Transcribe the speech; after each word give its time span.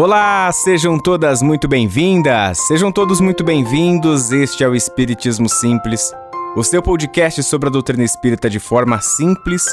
Olá, 0.00 0.48
sejam 0.52 0.96
todas 0.96 1.42
muito 1.42 1.66
bem-vindas, 1.66 2.56
sejam 2.68 2.92
todos 2.92 3.20
muito 3.20 3.42
bem-vindos. 3.42 4.30
Este 4.30 4.62
é 4.62 4.68
o 4.68 4.76
Espiritismo 4.76 5.48
Simples, 5.48 6.12
o 6.54 6.62
seu 6.62 6.80
podcast 6.80 7.42
sobre 7.42 7.68
a 7.68 7.72
doutrina 7.72 8.04
espírita 8.04 8.48
de 8.48 8.60
forma 8.60 9.00
simples, 9.00 9.64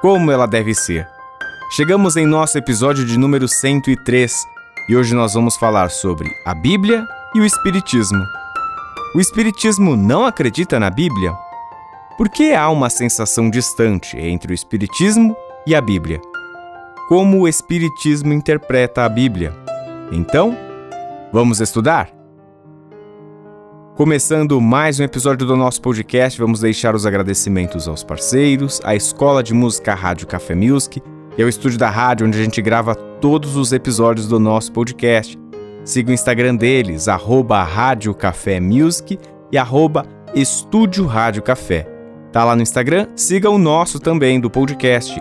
como 0.00 0.30
ela 0.30 0.46
deve 0.46 0.72
ser. 0.72 1.08
Chegamos 1.72 2.16
em 2.16 2.24
nosso 2.24 2.56
episódio 2.56 3.04
de 3.04 3.18
número 3.18 3.48
103 3.48 4.32
e 4.88 4.94
hoje 4.94 5.16
nós 5.16 5.34
vamos 5.34 5.56
falar 5.56 5.90
sobre 5.90 6.30
a 6.46 6.54
Bíblia 6.54 7.04
e 7.34 7.40
o 7.40 7.44
Espiritismo. 7.44 8.22
O 9.16 9.20
Espiritismo 9.20 9.96
não 9.96 10.24
acredita 10.24 10.78
na 10.78 10.90
Bíblia? 10.90 11.34
Por 12.16 12.28
que 12.28 12.54
há 12.54 12.70
uma 12.70 12.88
sensação 12.88 13.50
distante 13.50 14.16
entre 14.16 14.52
o 14.52 14.54
Espiritismo 14.54 15.36
e 15.66 15.74
a 15.74 15.80
Bíblia? 15.80 16.22
Como 17.08 17.40
o 17.40 17.48
Espiritismo 17.48 18.32
interpreta 18.32 19.04
a 19.04 19.08
Bíblia? 19.08 19.61
Então, 20.12 20.54
vamos 21.32 21.58
estudar? 21.58 22.10
Começando 23.96 24.60
mais 24.60 25.00
um 25.00 25.04
episódio 25.04 25.46
do 25.46 25.56
nosso 25.56 25.80
podcast, 25.80 26.38
vamos 26.38 26.60
deixar 26.60 26.94
os 26.94 27.06
agradecimentos 27.06 27.88
aos 27.88 28.04
parceiros, 28.04 28.78
à 28.84 28.94
Escola 28.94 29.42
de 29.42 29.54
Música 29.54 29.94
Rádio 29.94 30.26
Café 30.26 30.54
Music 30.54 31.02
e 31.36 31.42
ao 31.42 31.48
estúdio 31.48 31.78
da 31.78 31.88
rádio 31.88 32.26
onde 32.26 32.38
a 32.38 32.44
gente 32.44 32.60
grava 32.60 32.94
todos 32.94 33.56
os 33.56 33.72
episódios 33.72 34.28
do 34.28 34.38
nosso 34.38 34.70
podcast. 34.70 35.38
Siga 35.82 36.10
o 36.10 36.14
Instagram 36.14 36.56
deles, 36.56 37.08
Rádio 37.64 38.14
Café 38.14 38.60
Music 38.60 39.18
e 39.50 39.56
Estúdio 40.34 41.06
Rádio 41.06 41.42
Café. 41.42 41.88
Tá 42.30 42.44
lá 42.44 42.54
no 42.54 42.60
Instagram? 42.60 43.08
Siga 43.16 43.48
o 43.48 43.56
nosso 43.56 43.98
também, 43.98 44.38
do 44.38 44.50
podcast, 44.50 45.18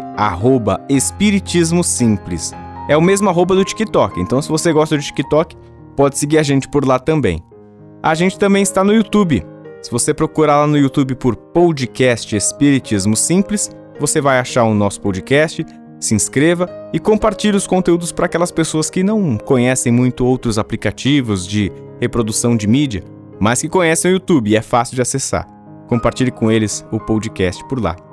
Espiritismo 0.90 1.82
Simples. 1.82 2.54
É 2.92 2.97
o 2.97 3.02
mesmo 3.02 3.30
arroba 3.30 3.56
do 3.56 3.64
TikTok, 3.64 4.20
então 4.20 4.42
se 4.42 4.50
você 4.50 4.73
gosta 4.73 4.97
do 4.97 5.02
TikTok, 5.02 5.56
pode 5.95 6.17
seguir 6.17 6.39
a 6.39 6.44
gente 6.44 6.67
por 6.67 6.86
lá 6.86 7.00
também. 7.00 7.42
A 8.03 8.14
gente 8.14 8.38
também 8.38 8.61
está 8.61 8.84
no 8.84 8.94
YouTube. 8.94 9.45
Se 9.81 9.89
você 9.89 10.14
procurar 10.14 10.58
lá 10.58 10.67
no 10.67 10.78
YouTube 10.78 11.16
por 11.16 11.38
podcast 11.38 12.36
Espiritismo 12.36 13.16
Simples, 13.16 13.72
você 13.97 14.19
vai 14.19 14.39
achar 14.39 14.66
o 14.66 14.73
nosso 14.73 15.00
podcast, 15.00 15.66
se 16.02 16.14
inscreva 16.14 16.67
e 16.92 17.00
compartilhe 17.00 17.56
os 17.56 17.66
conteúdos 17.66 18.12
para 18.12 18.25
aquelas 18.25 18.52
pessoas 18.52 18.89
que 18.89 19.03
não 19.03 19.38
conhecem 19.38 19.89
muito 19.89 20.25
outros 20.25 20.59
aplicativos 20.59 21.47
de 21.47 21.72
reprodução 22.02 22.58
de 22.58 22.67
mídia, 22.67 23.06
mas 23.39 23.62
que 23.62 23.69
conhecem 23.69 24.12
o 24.12 24.16
YouTube 24.16 24.50
e 24.50 24.58
é 24.58 24.62
fácil 24.62 24.95
de 24.95 25.02
acessar 25.02 25.47
compartilhe 25.92 26.31
com 26.31 26.50
eles 26.50 26.86
o 26.89 27.02
podcast 27.02 27.62
por 27.67 27.78
lá. 27.78 28.11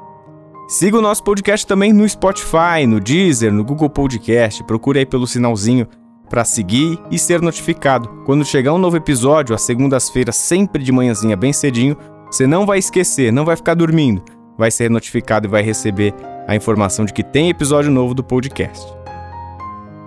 Siga 0.69 0.99
o 0.99 1.01
nosso 1.01 1.25
podcast 1.25 1.67
também 1.67 1.95
no 1.95 2.07
Spotify, 2.07 2.87
no 2.87 3.01
Deezer, 3.01 3.51
no 3.51 3.65
Google 3.65 3.89
Podcast. 3.89 4.63
Procure 4.65 4.99
aí 4.99 5.07
pelo 5.07 5.27
sinalzinho 5.27 5.89
para 6.29 6.45
seguir 6.45 6.99
e 7.11 7.19
ser 7.19 7.41
notificado. 7.41 8.07
Quando 8.27 8.45
chegar 8.45 8.75
um 8.75 8.79
novo 8.79 8.95
episódio, 8.95 9.55
às 9.55 9.63
segundas-feiras, 9.63 10.37
sempre 10.37 10.85
de 10.85 10.93
manhãzinha, 10.93 11.39
bem 11.39 11.55
cedinho, 11.55 11.97
você 12.27 12.47
não 12.47 12.67
vai 12.67 12.79
esquecer, 12.79 13.33
não 13.33 13.47
vai 13.47 13.57
ficar 13.57 13.73
dormindo. 13.73 14.23
Vai 14.59 14.71
ser 14.71 14.91
notificado 14.91 15.47
e 15.47 15.51
vai 15.51 15.63
receber 15.63 16.13
a 16.47 16.55
informação 16.55 17.07
de 17.07 17.15
que 17.15 17.25
tem 17.25 17.49
episódio 17.49 17.91
novo 17.91 18.13
do 18.13 18.23
podcast. 18.23 18.87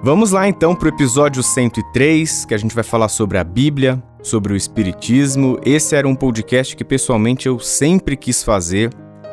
Vamos 0.04 0.30
lá 0.30 0.48
então 0.48 0.76
para 0.76 0.86
o 0.86 0.90
episódio 0.90 1.42
103, 1.42 2.46
que 2.46 2.54
a 2.54 2.58
gente 2.58 2.76
vai 2.76 2.84
falar 2.84 3.08
sobre 3.08 3.40
a 3.40 3.44
Bíblia, 3.44 4.02
sobre 4.22 4.54
o 4.54 4.56
Espiritismo. 4.56 5.60
Esse 5.66 5.96
era 5.96 6.08
um 6.08 6.14
podcast 6.14 6.76
que 6.76 6.86
pessoalmente 6.86 7.48
eu 7.48 7.58
sempre 7.58 8.16
quis 8.16 8.44
fazer. 8.44 8.92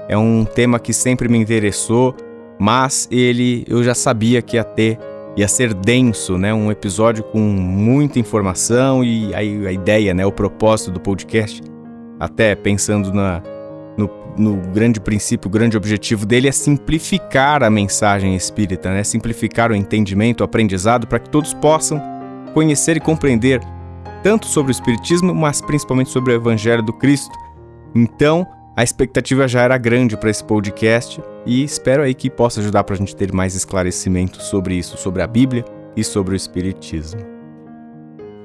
É 0.09 0.17
um 0.17 0.45
tema 0.45 0.79
que 0.79 0.93
sempre 0.93 1.29
me 1.29 1.37
interessou, 1.37 2.15
mas 2.59 3.07
ele 3.11 3.65
eu 3.69 3.85
já 3.85 3.95
sabia 3.95 4.41
que 4.41 4.57
ia 4.57 4.65
ter, 4.65 4.99
ia 5.37 5.47
ser 5.47 5.75
denso, 5.75 6.39
né? 6.39 6.53
Um 6.55 6.73
episódio 6.73 7.23
com 7.25 7.39
muita 7.39 8.19
informação 8.19 9.05
e 9.05 9.35
a, 9.35 9.39
a 9.39 9.73
ideia, 9.73 10.15
né? 10.15 10.25
O 10.25 10.33
propósito 10.33 10.91
do 10.91 10.99
podcast, 10.99 11.63
até 12.19 12.55
pensando 12.55 13.13
na, 13.13 13.43
no, 13.99 14.11
no, 14.37 14.57
grande 14.73 14.99
princípio, 14.99 15.47
o 15.47 15.51
grande 15.51 15.77
objetivo 15.77 16.25
dele 16.25 16.49
é 16.49 16.53
simplificar 16.53 17.63
a 17.63 17.69
mensagem 17.69 18.35
espírita, 18.35 18.91
né? 18.91 19.05
Simplificar 19.05 19.71
o 19.71 19.77
entendimento, 19.77 20.41
o 20.41 20.45
aprendizado, 20.45 21.07
para 21.07 21.19
que 21.19 21.29
todos 21.29 21.53
possam 21.53 22.01
conhecer 22.55 22.97
e 22.97 23.01
compreender 23.01 23.61
tanto 24.23 24.47
sobre 24.47 24.71
o 24.71 24.73
Espiritismo, 24.73 25.35
mas 25.35 25.61
principalmente 25.61 26.11
sobre 26.11 26.33
o 26.33 26.37
Evangelho 26.37 26.83
do 26.83 26.93
Cristo. 26.93 27.37
Então, 27.95 28.47
a 28.79 28.85
expectativa 28.85 29.49
já 29.49 29.63
era 29.63 29.77
grande 29.77 30.17
para 30.17 30.31
esse 30.31 30.45
podcast 30.45 31.21
e 31.45 31.65
espero 31.65 32.01
aí 32.01 32.15
que 32.15 32.31
possa 32.31 32.61
ajudar 32.61 32.85
para 32.85 32.95
a 32.95 32.99
gente 32.99 33.17
ter 33.17 33.33
mais 33.33 33.57
esclarecimento 33.57 34.41
sobre 34.41 34.77
isso, 34.77 34.97
sobre 34.97 35.21
a 35.21 35.27
Bíblia 35.27 35.65
e 35.97 36.05
sobre 36.05 36.33
o 36.33 36.37
Espiritismo. 36.37 37.21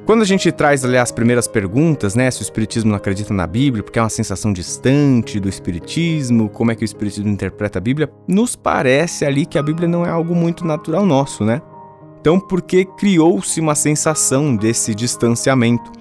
Quando 0.07 0.23
a 0.23 0.25
gente 0.25 0.51
traz 0.51 0.83
ali 0.83 0.97
as 0.97 1.11
primeiras 1.11 1.47
perguntas, 1.47 2.15
né, 2.15 2.31
se 2.31 2.41
o 2.41 2.41
Espiritismo 2.41 2.89
não 2.89 2.97
acredita 2.97 3.31
na 3.31 3.45
Bíblia, 3.45 3.83
porque 3.83 3.99
é 3.99 4.01
uma 4.01 4.09
sensação 4.09 4.51
distante 4.51 5.39
do 5.39 5.47
Espiritismo, 5.47 6.49
como 6.49 6.71
é 6.71 6.75
que 6.75 6.83
o 6.83 6.83
Espiritismo 6.83 7.29
interpreta 7.29 7.77
a 7.77 7.81
Bíblia, 7.81 8.11
nos 8.27 8.55
parece 8.55 9.25
ali 9.25 9.45
que 9.45 9.59
a 9.59 9.63
Bíblia 9.63 9.87
não 9.87 10.03
é 10.03 10.09
algo 10.09 10.33
muito 10.33 10.65
natural 10.65 11.05
nosso, 11.05 11.45
né? 11.45 11.61
Então, 12.19 12.39
por 12.39 12.63
que 12.63 12.85
criou-se 12.85 13.61
uma 13.61 13.75
sensação 13.75 14.55
desse 14.55 14.95
distanciamento 14.95 15.91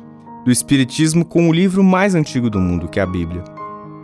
do 0.43 0.50
Espiritismo 0.50 1.22
com 1.22 1.50
o 1.50 1.53
livro 1.53 1.84
mais 1.84 2.14
antigo 2.14 2.49
do 2.49 2.59
mundo, 2.59 2.88
que 2.88 2.99
é 2.99 3.03
a 3.03 3.06
Bíblia? 3.06 3.44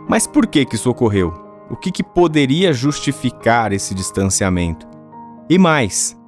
Mas 0.09 0.25
por 0.25 0.47
que, 0.47 0.65
que 0.65 0.73
isso 0.73 0.89
ocorreu? 0.89 1.31
O 1.69 1.75
que, 1.75 1.91
que 1.91 2.01
poderia 2.01 2.73
justificar 2.73 3.71
esse 3.71 3.93
distanciamento? 3.93 4.87
E 5.47 5.59
mais, 5.59 6.19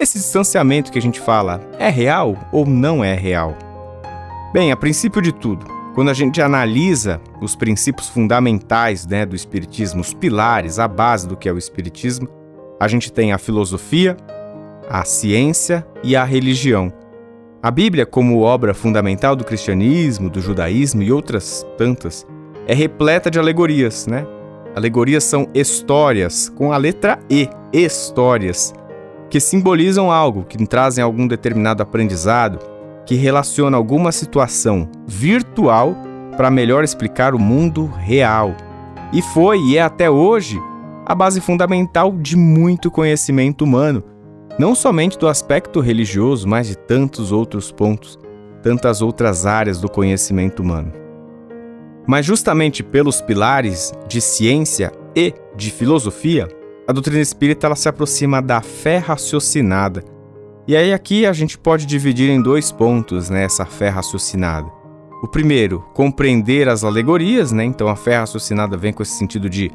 esse 0.00 0.16
distanciamento 0.16 0.90
que 0.90 0.98
a 0.98 1.02
gente 1.02 1.20
fala 1.20 1.60
é 1.78 1.90
real 1.90 2.34
ou 2.50 2.64
não 2.64 3.04
é 3.04 3.14
real? 3.14 3.54
Bem, 4.54 4.72
a 4.72 4.76
princípio 4.76 5.20
de 5.20 5.32
tudo, 5.32 5.66
quando 5.94 6.08
a 6.08 6.14
gente 6.14 6.40
analisa 6.40 7.20
os 7.38 7.54
princípios 7.54 8.08
fundamentais 8.08 9.06
né, 9.06 9.26
do 9.26 9.36
Espiritismo, 9.36 10.00
os 10.00 10.14
pilares, 10.14 10.78
a 10.78 10.88
base 10.88 11.28
do 11.28 11.36
que 11.36 11.46
é 11.46 11.52
o 11.52 11.58
Espiritismo, 11.58 12.26
a 12.80 12.88
gente 12.88 13.12
tem 13.12 13.34
a 13.34 13.38
filosofia, 13.38 14.16
a 14.88 15.04
ciência 15.04 15.86
e 16.02 16.16
a 16.16 16.24
religião. 16.24 16.90
A 17.62 17.70
Bíblia, 17.70 18.06
como 18.06 18.40
obra 18.40 18.72
fundamental 18.72 19.36
do 19.36 19.44
cristianismo, 19.44 20.30
do 20.30 20.40
judaísmo 20.40 21.02
e 21.02 21.12
outras 21.12 21.66
tantas, 21.76 22.26
é 22.66 22.74
repleta 22.74 23.30
de 23.30 23.38
alegorias, 23.38 24.06
né? 24.06 24.26
Alegorias 24.74 25.24
são 25.24 25.48
histórias, 25.54 26.48
com 26.50 26.72
a 26.72 26.76
letra 26.76 27.18
E, 27.30 27.48
histórias, 27.72 28.74
que 29.30 29.40
simbolizam 29.40 30.10
algo, 30.10 30.44
que 30.44 30.58
trazem 30.66 31.02
algum 31.02 31.26
determinado 31.26 31.82
aprendizado, 31.82 32.58
que 33.06 33.14
relaciona 33.14 33.76
alguma 33.76 34.12
situação 34.12 34.88
virtual 35.06 35.96
para 36.36 36.50
melhor 36.50 36.84
explicar 36.84 37.34
o 37.34 37.38
mundo 37.38 37.86
real. 37.86 38.54
E 39.12 39.22
foi 39.22 39.58
e 39.60 39.78
é 39.78 39.82
até 39.82 40.10
hoje 40.10 40.60
a 41.06 41.14
base 41.14 41.40
fundamental 41.40 42.12
de 42.12 42.36
muito 42.36 42.90
conhecimento 42.90 43.62
humano 43.62 44.02
não 44.58 44.74
somente 44.74 45.18
do 45.18 45.28
aspecto 45.28 45.80
religioso, 45.80 46.48
mas 46.48 46.66
de 46.66 46.76
tantos 46.76 47.30
outros 47.30 47.70
pontos, 47.70 48.18
tantas 48.62 49.02
outras 49.02 49.44
áreas 49.44 49.80
do 49.80 49.88
conhecimento 49.88 50.62
humano. 50.62 51.05
Mas 52.06 52.24
justamente 52.24 52.82
pelos 52.82 53.20
pilares 53.20 53.92
de 54.08 54.20
ciência 54.20 54.92
e 55.14 55.34
de 55.56 55.70
filosofia, 55.70 56.48
a 56.86 56.92
doutrina 56.92 57.20
espírita 57.20 57.66
ela 57.66 57.74
se 57.74 57.88
aproxima 57.88 58.40
da 58.40 58.60
fé 58.60 58.98
raciocinada. 58.98 60.04
E 60.68 60.76
aí 60.76 60.92
aqui 60.92 61.26
a 61.26 61.32
gente 61.32 61.58
pode 61.58 61.86
dividir 61.86 62.30
em 62.30 62.40
dois 62.40 62.70
pontos 62.70 63.28
né, 63.28 63.44
essa 63.44 63.64
fé 63.64 63.88
raciocinada. 63.88 64.68
O 65.22 65.28
primeiro, 65.28 65.84
compreender 65.94 66.68
as 66.68 66.84
alegorias, 66.84 67.50
né? 67.50 67.64
Então 67.64 67.88
a 67.88 67.96
fé 67.96 68.18
raciocinada 68.18 68.76
vem 68.76 68.92
com 68.92 69.02
esse 69.02 69.16
sentido 69.18 69.48
de 69.48 69.72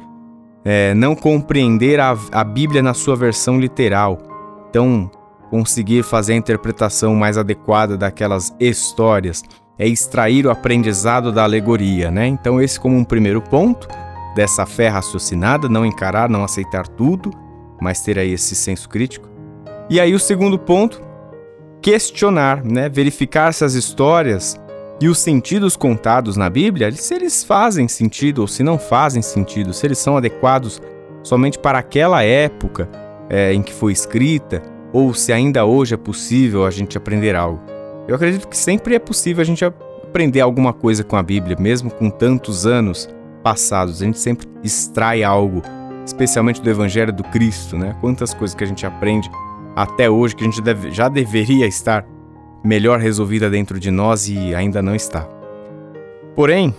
é, 0.64 0.94
não 0.94 1.14
compreender 1.14 1.98
a, 1.98 2.16
a 2.30 2.44
Bíblia 2.44 2.82
na 2.82 2.94
sua 2.94 3.16
versão 3.16 3.58
literal, 3.58 4.18
então 4.70 5.10
conseguir 5.50 6.02
fazer 6.02 6.32
a 6.32 6.36
interpretação 6.36 7.14
mais 7.14 7.36
adequada 7.36 7.96
daquelas 7.96 8.54
histórias 8.58 9.42
é 9.78 9.86
extrair 9.86 10.46
o 10.46 10.50
aprendizado 10.50 11.32
da 11.32 11.42
alegoria, 11.42 12.10
né? 12.10 12.26
Então 12.26 12.60
esse 12.60 12.78
como 12.78 12.96
um 12.96 13.04
primeiro 13.04 13.40
ponto 13.40 13.88
dessa 14.34 14.66
fé 14.66 14.88
raciocinada, 14.88 15.68
não 15.68 15.84
encarar, 15.84 16.28
não 16.28 16.44
aceitar 16.44 16.86
tudo, 16.86 17.30
mas 17.80 18.00
ter 18.00 18.18
aí 18.18 18.32
esse 18.32 18.54
senso 18.54 18.88
crítico. 18.88 19.28
E 19.90 20.00
aí 20.00 20.14
o 20.14 20.18
segundo 20.18 20.58
ponto, 20.58 21.02
questionar, 21.80 22.64
né? 22.64 22.88
Verificar 22.88 23.52
se 23.52 23.64
as 23.64 23.74
histórias 23.74 24.60
e 25.00 25.08
os 25.08 25.18
sentidos 25.18 25.76
contados 25.76 26.36
na 26.36 26.48
Bíblia, 26.48 26.92
se 26.92 27.14
eles 27.14 27.42
fazem 27.42 27.88
sentido 27.88 28.40
ou 28.40 28.46
se 28.46 28.62
não 28.62 28.78
fazem 28.78 29.20
sentido, 29.20 29.72
se 29.72 29.84
eles 29.86 29.98
são 29.98 30.16
adequados 30.16 30.80
somente 31.22 31.58
para 31.58 31.78
aquela 31.78 32.22
época 32.22 32.88
é, 33.28 33.52
em 33.52 33.62
que 33.62 33.72
foi 33.72 33.92
escrita, 33.92 34.62
ou 34.92 35.14
se 35.14 35.32
ainda 35.32 35.64
hoje 35.64 35.94
é 35.94 35.96
possível 35.96 36.66
a 36.66 36.70
gente 36.70 36.96
aprender 36.96 37.34
algo. 37.34 37.71
Eu 38.08 38.16
acredito 38.16 38.48
que 38.48 38.56
sempre 38.56 38.94
é 38.94 38.98
possível 38.98 39.42
a 39.42 39.44
gente 39.44 39.64
aprender 39.64 40.40
alguma 40.40 40.72
coisa 40.72 41.04
com 41.04 41.16
a 41.16 41.22
Bíblia, 41.22 41.56
mesmo 41.58 41.90
com 41.90 42.10
tantos 42.10 42.66
anos 42.66 43.08
passados. 43.42 44.02
A 44.02 44.04
gente 44.04 44.18
sempre 44.18 44.48
extrai 44.62 45.22
algo, 45.22 45.62
especialmente 46.04 46.60
do 46.60 46.68
Evangelho 46.68 47.12
do 47.12 47.22
Cristo, 47.24 47.76
né? 47.76 47.96
Quantas 48.00 48.34
coisas 48.34 48.54
que 48.54 48.64
a 48.64 48.66
gente 48.66 48.84
aprende 48.84 49.30
até 49.74 50.10
hoje 50.10 50.36
que 50.36 50.42
a 50.42 50.46
gente 50.46 50.60
deve, 50.60 50.90
já 50.90 51.08
deveria 51.08 51.66
estar 51.66 52.04
melhor 52.62 53.00
resolvida 53.00 53.48
dentro 53.48 53.78
de 53.80 53.90
nós 53.90 54.28
e 54.28 54.54
ainda 54.54 54.82
não 54.82 54.94
está. 54.94 55.26
Porém, 56.34 56.74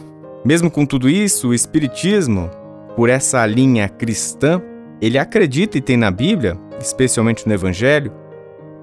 mesmo 0.45 0.69
com 0.69 0.85
tudo 0.85 1.09
isso, 1.09 1.49
o 1.49 1.53
Espiritismo, 1.53 2.49
por 2.95 3.09
essa 3.09 3.45
linha 3.45 3.89
cristã, 3.89 4.61
ele 5.01 5.17
acredita 5.17 5.77
e 5.77 5.81
tem 5.81 5.97
na 5.97 6.11
Bíblia, 6.11 6.57
especialmente 6.79 7.47
no 7.47 7.53
Evangelho, 7.53 8.11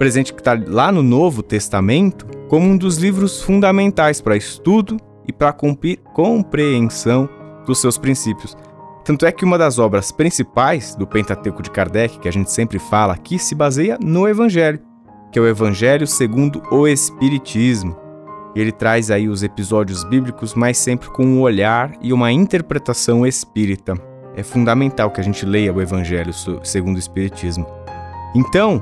presente 0.01 0.33
que 0.33 0.41
está 0.41 0.59
lá 0.67 0.91
no 0.91 1.03
Novo 1.03 1.43
Testamento, 1.43 2.27
como 2.49 2.67
um 2.67 2.75
dos 2.75 2.97
livros 2.97 3.43
fundamentais 3.43 4.19
para 4.19 4.35
estudo 4.35 4.97
e 5.29 5.33
para 5.33 5.53
compreensão 5.53 7.29
dos 7.67 7.83
seus 7.83 7.99
princípios. 7.99 8.57
Tanto 9.05 9.27
é 9.27 9.31
que 9.31 9.45
uma 9.45 9.59
das 9.59 9.79
obras 9.79 10.11
principais 10.11 10.95
do 10.95 11.07
Pentateuco 11.07 11.63
de 11.63 11.71
Kardec, 11.71 12.19
que 12.19 12.29
a 12.29 12.33
gente 12.33 12.51
sempre 12.51 12.79
fala 12.79 13.13
aqui, 13.13 13.39
se 13.39 13.55
baseia 13.55 13.99
no 14.03 14.27
Evangelho, 14.27 14.81
que 15.31 15.39
é 15.39 15.43
o 15.43 15.47
Evangelho 15.47 16.07
segundo 16.07 16.63
o 16.71 16.89
Espiritismo. 16.89 17.95
Ele 18.57 18.73
traz 18.73 19.11
aí 19.11 19.29
os 19.29 19.43
episódios 19.43 20.03
bíblicos, 20.05 20.55
mas 20.55 20.79
sempre 20.79 21.11
com 21.11 21.27
um 21.27 21.43
olhar 21.43 21.93
e 22.01 22.11
uma 22.11 22.33
interpretação 22.33 23.27
espírita. 23.27 23.93
É 24.35 24.43
fundamental 24.43 25.11
que 25.11 25.21
a 25.21 25.25
gente 25.25 25.45
leia 25.45 25.75
o 25.75 25.83
Evangelho 25.83 26.33
segundo 26.65 26.97
o 26.97 27.01
Espiritismo. 27.01 27.67
Então, 28.35 28.81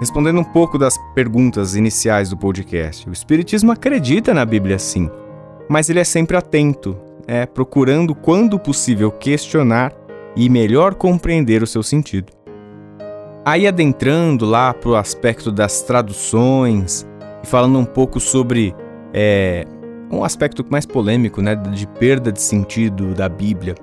respondendo 0.00 0.40
um 0.40 0.44
pouco 0.44 0.78
das 0.78 0.96
perguntas 1.14 1.76
iniciais 1.76 2.30
do 2.30 2.36
podcast, 2.36 3.06
o 3.08 3.12
Espiritismo 3.12 3.70
acredita 3.70 4.32
na 4.32 4.46
Bíblia 4.46 4.78
sim, 4.78 5.10
mas 5.68 5.90
ele 5.90 6.00
é 6.00 6.04
sempre 6.04 6.38
atento, 6.38 6.96
é, 7.26 7.44
procurando, 7.44 8.14
quando 8.14 8.58
possível, 8.58 9.12
questionar 9.12 9.92
e 10.34 10.48
melhor 10.48 10.94
compreender 10.94 11.62
o 11.62 11.66
seu 11.66 11.82
sentido. 11.82 12.32
Aí 13.44 13.66
adentrando 13.66 14.46
lá 14.46 14.72
para 14.72 14.90
o 14.90 14.96
aspecto 14.96 15.52
das 15.52 15.82
traduções 15.82 17.06
e 17.42 17.46
falando 17.46 17.78
um 17.78 17.84
pouco 17.84 18.18
sobre 18.18 18.74
é, 19.12 19.66
um 20.10 20.24
aspecto 20.24 20.64
mais 20.70 20.86
polêmico, 20.86 21.42
né, 21.42 21.54
de 21.54 21.86
perda 21.86 22.32
de 22.32 22.40
sentido 22.40 23.14
da 23.14 23.28
Bíblia. 23.28 23.74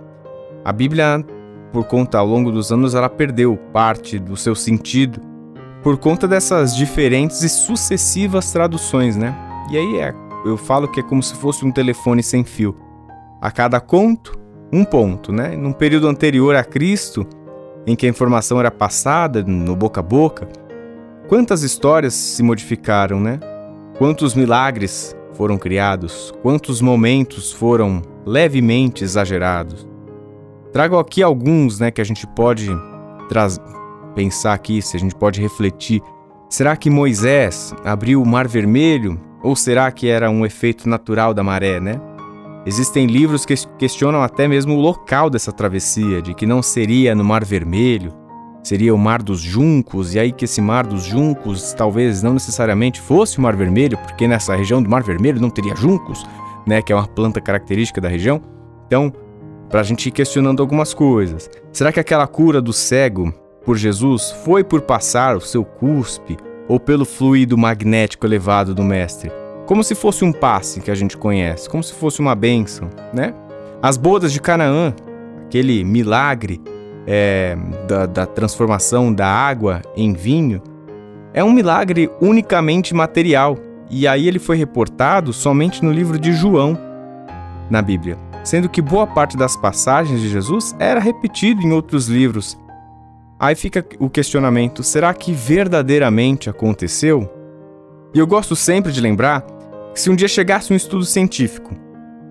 A 0.65 0.71
Bíblia, 0.73 1.23
por 1.71 1.85
conta 1.85 2.17
ao 2.17 2.25
longo 2.25 2.51
dos 2.51 2.71
anos, 2.71 2.95
ela 2.95 3.09
perdeu 3.09 3.55
parte 3.71 4.17
do 4.17 4.35
seu 4.35 4.55
sentido 4.55 5.26
por 5.83 5.97
conta 5.97 6.27
dessas 6.27 6.75
diferentes 6.75 7.43
e 7.43 7.49
sucessivas 7.49 8.51
traduções, 8.51 9.15
né? 9.15 9.35
E 9.69 9.77
aí 9.77 9.99
é, 9.99 10.13
eu 10.45 10.57
falo 10.57 10.87
que 10.87 10.99
é 10.99 11.03
como 11.03 11.21
se 11.21 11.35
fosse 11.35 11.65
um 11.65 11.71
telefone 11.71 12.23
sem 12.23 12.43
fio. 12.43 12.75
A 13.41 13.51
cada 13.51 13.79
conto, 13.79 14.37
um 14.71 14.83
ponto, 14.83 15.31
né? 15.31 15.55
Num 15.55 15.71
período 15.71 16.07
anterior 16.07 16.55
a 16.55 16.63
Cristo, 16.63 17.25
em 17.85 17.95
que 17.95 18.05
a 18.05 18.09
informação 18.09 18.59
era 18.59 18.71
passada 18.71 19.43
no 19.43 19.75
boca 19.75 19.99
a 19.99 20.03
boca, 20.03 20.47
quantas 21.27 21.63
histórias 21.63 22.13
se 22.13 22.43
modificaram, 22.43 23.19
né? 23.19 23.39
Quantos 23.97 24.35
milagres 24.35 25.15
foram 25.33 25.57
criados, 25.57 26.33
quantos 26.41 26.81
momentos 26.81 27.51
foram 27.51 28.01
levemente 28.25 29.03
exagerados. 29.03 29.87
Trago 30.73 30.97
aqui 30.97 31.23
alguns, 31.23 31.79
né, 31.79 31.91
que 31.91 32.01
a 32.01 32.03
gente 32.03 32.27
pode 32.27 32.69
pensar 34.17 34.53
aqui, 34.53 34.81
se 34.81 34.97
a 34.97 34.99
gente 34.99 35.13
pode 35.13 35.39
refletir. 35.39 36.01
Será 36.49 36.75
que 36.75 36.89
Moisés 36.89 37.71
abriu 37.85 38.19
o 38.19 38.25
Mar 38.25 38.47
Vermelho 38.47 39.21
ou 39.43 39.55
será 39.55 39.91
que 39.91 40.07
era 40.07 40.27
um 40.27 40.43
efeito 40.43 40.89
natural 40.89 41.35
da 41.35 41.43
maré, 41.43 41.79
né? 41.79 42.01
Existem 42.65 43.05
livros 43.05 43.45
que 43.45 43.53
questionam 43.77 44.23
até 44.23 44.47
mesmo 44.47 44.73
o 44.73 44.81
local 44.81 45.29
dessa 45.29 45.51
travessia, 45.51 46.19
de 46.19 46.33
que 46.33 46.47
não 46.47 46.63
seria 46.63 47.13
no 47.13 47.23
Mar 47.23 47.45
Vermelho, 47.45 48.11
seria 48.63 48.93
o 48.93 48.97
Mar 48.97 49.21
dos 49.21 49.39
Juncos, 49.39 50.15
e 50.15 50.19
aí 50.19 50.31
que 50.31 50.45
esse 50.45 50.61
Mar 50.61 50.87
dos 50.87 51.03
Juncos 51.03 51.73
talvez 51.73 52.23
não 52.23 52.33
necessariamente 52.33 52.99
fosse 52.99 53.37
o 53.37 53.41
Mar 53.41 53.55
Vermelho, 53.55 53.99
porque 53.99 54.27
nessa 54.27 54.55
região 54.55 54.81
do 54.81 54.89
Mar 54.89 55.03
Vermelho 55.03 55.39
não 55.39 55.51
teria 55.51 55.75
juncos, 55.75 56.25
né, 56.65 56.81
que 56.81 56.91
é 56.91 56.95
uma 56.95 57.07
planta 57.07 57.39
característica 57.39 58.01
da 58.01 58.09
região. 58.09 58.41
Então, 58.87 59.13
para 59.69 59.81
a 59.81 59.83
gente 59.83 60.07
ir 60.07 60.11
questionando 60.11 60.59
algumas 60.59 60.91
coisas. 60.91 61.49
Será 61.71 61.91
que 61.91 61.99
aquela 61.99 62.25
cura 62.25 62.59
do 62.59 62.73
cego 62.73 63.31
por 63.67 63.77
Jesus 63.77 64.31
foi 64.43 64.63
por 64.63 64.81
passar 64.81 65.37
o 65.37 65.41
seu 65.41 65.63
cuspe 65.63 66.37
ou 66.67 66.79
pelo 66.79 67.05
fluido 67.05 67.55
magnético 67.55 68.25
elevado 68.25 68.73
do 68.73 68.83
Mestre? 68.83 69.31
como 69.67 69.83
se 69.83 69.93
fosse 69.93 70.23
um 70.23 70.31
passe 70.31 70.79
que 70.79 70.89
a 70.89 70.95
gente 70.95 71.17
conhece, 71.17 71.69
como 71.69 71.83
se 71.83 71.93
fosse 71.93 72.21
uma 72.21 72.33
bênção, 72.33 72.89
né? 73.13 73.35
As 73.81 73.97
bodas 73.97 74.31
de 74.31 74.41
Canaã, 74.41 74.95
aquele 75.45 75.83
milagre 75.83 76.61
é, 77.05 77.55
da, 77.85 78.05
da 78.05 78.25
transformação 78.25 79.13
da 79.13 79.27
água 79.27 79.81
em 79.95 80.13
vinho, 80.13 80.61
é 81.33 81.43
um 81.43 81.51
milagre 81.51 82.09
unicamente 82.21 82.95
material. 82.95 83.57
E 83.89 84.07
aí 84.07 84.27
ele 84.27 84.39
foi 84.39 84.55
reportado 84.55 85.33
somente 85.33 85.83
no 85.83 85.91
livro 85.91 86.17
de 86.17 86.31
João, 86.31 86.77
na 87.69 87.81
Bíblia, 87.81 88.17
sendo 88.45 88.69
que 88.69 88.81
boa 88.81 89.05
parte 89.05 89.35
das 89.35 89.55
passagens 89.57 90.21
de 90.21 90.29
Jesus 90.29 90.73
era 90.79 90.99
repetido 90.99 91.61
em 91.61 91.73
outros 91.73 92.07
livros. 92.07 92.57
Aí 93.39 93.55
fica 93.55 93.85
o 93.99 94.09
questionamento: 94.09 94.83
será 94.83 95.13
que 95.13 95.31
verdadeiramente 95.31 96.49
aconteceu? 96.49 97.29
E 98.13 98.19
eu 98.19 98.25
gosto 98.25 98.55
sempre 98.55 98.91
de 98.91 99.01
lembrar 99.01 99.45
se 99.93 100.09
um 100.09 100.15
dia 100.15 100.27
chegasse 100.27 100.71
um 100.71 100.75
estudo 100.75 101.05
científico 101.05 101.75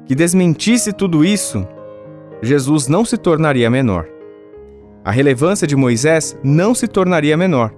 que 0.07 0.15
desmentisse 0.15 0.93
tudo 0.93 1.25
isso, 1.25 1.67
Jesus 2.41 2.87
não 2.87 3.05
se 3.05 3.17
tornaria 3.17 3.69
menor. 3.69 4.07
A 5.05 5.11
relevância 5.11 5.67
de 5.67 5.75
Moisés 5.77 6.39
não 6.43 6.75
se 6.75 6.87
tornaria 6.87 7.37
menor, 7.37 7.73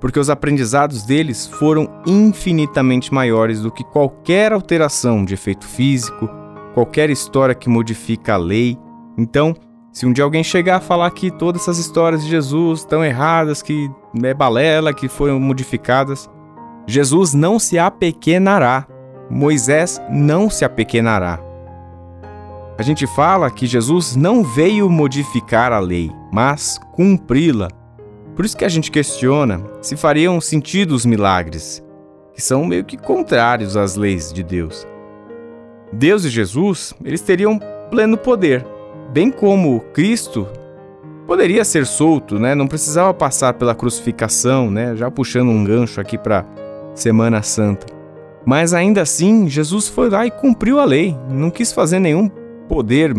porque 0.00 0.18
os 0.18 0.28
aprendizados 0.28 1.04
deles 1.04 1.46
foram 1.46 1.88
infinitamente 2.06 3.14
maiores 3.14 3.60
do 3.60 3.70
que 3.70 3.84
qualquer 3.84 4.52
alteração 4.52 5.24
de 5.24 5.34
efeito 5.34 5.66
físico, 5.66 6.28
qualquer 6.74 7.10
história 7.10 7.54
que 7.54 7.68
modifica 7.68 8.34
a 8.34 8.36
lei. 8.36 8.76
Então, 9.16 9.54
se 9.92 10.06
um 10.06 10.12
dia 10.12 10.24
alguém 10.24 10.42
chegar 10.42 10.76
a 10.76 10.80
falar 10.80 11.10
que 11.10 11.30
todas 11.30 11.62
essas 11.62 11.78
histórias 11.78 12.24
de 12.24 12.30
Jesus 12.30 12.80
estão 12.80 13.04
erradas, 13.04 13.60
que 13.60 13.90
é 14.22 14.32
balela, 14.32 14.94
que 14.94 15.06
foram 15.06 15.38
modificadas, 15.38 16.30
Jesus 16.86 17.34
não 17.34 17.58
se 17.58 17.78
apequenará. 17.78 18.86
Moisés 19.28 20.00
não 20.10 20.48
se 20.50 20.64
apequenará. 20.64 21.38
A 22.78 22.82
gente 22.82 23.06
fala 23.06 23.50
que 23.50 23.66
Jesus 23.66 24.16
não 24.16 24.42
veio 24.42 24.88
modificar 24.88 25.72
a 25.72 25.78
lei, 25.78 26.10
mas 26.32 26.80
cumpri-la. 26.92 27.68
Por 28.34 28.46
isso 28.46 28.56
que 28.56 28.64
a 28.64 28.68
gente 28.68 28.90
questiona 28.90 29.62
se 29.82 29.94
fariam 29.94 30.40
sentido 30.40 30.92
os 30.92 31.04
milagres, 31.04 31.84
que 32.34 32.40
são 32.40 32.64
meio 32.64 32.84
que 32.84 32.96
contrários 32.96 33.76
às 33.76 33.94
leis 33.94 34.32
de 34.32 34.42
Deus. 34.42 34.86
Deus 35.92 36.24
e 36.24 36.30
Jesus, 36.30 36.94
eles 37.04 37.20
teriam 37.20 37.60
pleno 37.90 38.16
poder, 38.16 38.66
bem 39.12 39.30
como 39.30 39.80
Cristo 39.92 40.48
poderia 41.26 41.64
ser 41.64 41.86
solto, 41.86 42.38
né? 42.38 42.54
Não 42.54 42.66
precisava 42.66 43.12
passar 43.12 43.54
pela 43.54 43.74
crucificação, 43.74 44.70
né? 44.70 44.96
Já 44.96 45.10
puxando 45.10 45.50
um 45.50 45.62
gancho 45.62 46.00
aqui 46.00 46.16
para 46.16 46.46
Semana 46.94 47.42
Santa. 47.42 47.86
Mas 48.44 48.72
ainda 48.72 49.02
assim, 49.02 49.48
Jesus 49.48 49.86
foi 49.86 50.08
lá 50.08 50.26
e 50.26 50.30
cumpriu 50.30 50.80
a 50.80 50.84
lei, 50.84 51.16
não 51.30 51.50
quis 51.50 51.72
fazer 51.72 52.00
nenhum 52.00 52.28
poder 52.68 53.14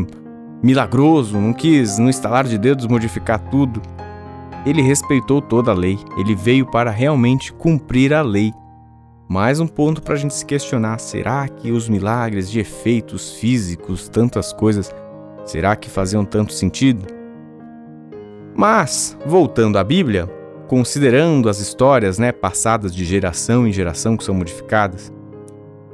milagroso, 0.62 1.40
não 1.40 1.54
quis, 1.54 1.98
no 1.98 2.10
estalar 2.10 2.46
de 2.46 2.58
dedos, 2.58 2.88
modificar 2.88 3.40
tudo. 3.40 3.82
Ele 4.66 4.82
respeitou 4.82 5.42
toda 5.42 5.72
a 5.72 5.76
lei, 5.76 5.98
ele 6.18 6.34
veio 6.34 6.66
para 6.66 6.90
realmente 6.90 7.54
cumprir 7.54 8.14
a 8.14 8.22
lei. 8.22 8.52
Mais 9.30 9.60
um 9.60 9.68
ponto 9.68 10.02
para 10.02 10.16
a 10.16 10.18
gente 10.18 10.34
se 10.34 10.46
questionar: 10.46 11.00
será 11.00 11.48
que 11.48 11.72
os 11.72 11.88
milagres 11.88 12.50
de 12.50 12.60
efeitos 12.60 13.34
físicos, 13.34 14.10
tantas 14.10 14.52
coisas, 14.52 14.94
será 15.46 15.76
que 15.76 15.90
faziam 15.90 16.24
tanto 16.26 16.54
sentido? 16.54 17.06
Mas, 18.56 19.18
voltando 19.26 19.78
à 19.78 19.84
Bíblia, 19.84 20.30
considerando 20.68 21.50
as 21.50 21.60
histórias 21.60 22.18
né, 22.18 22.32
passadas 22.32 22.96
de 22.96 23.04
geração 23.06 23.68
em 23.68 23.72
geração 23.72 24.16
que 24.16 24.24
são 24.24 24.34
modificadas. 24.34 25.12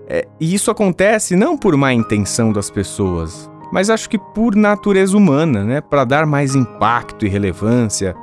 É, 0.07 0.27
e 0.39 0.53
isso 0.53 0.71
acontece 0.71 1.35
não 1.35 1.57
por 1.57 1.75
má 1.77 1.93
intenção 1.93 2.51
das 2.51 2.69
pessoas, 2.69 3.49
mas 3.71 3.89
acho 3.89 4.09
que 4.09 4.17
por 4.17 4.55
natureza 4.55 5.15
humana, 5.15 5.63
né, 5.63 5.81
para 5.81 6.03
dar 6.03 6.25
mais 6.25 6.55
impacto 6.55 7.25
e 7.25 7.29
relevância, 7.29 8.15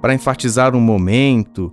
para 0.00 0.14
enfatizar 0.14 0.74
um 0.74 0.80
momento, 0.80 1.72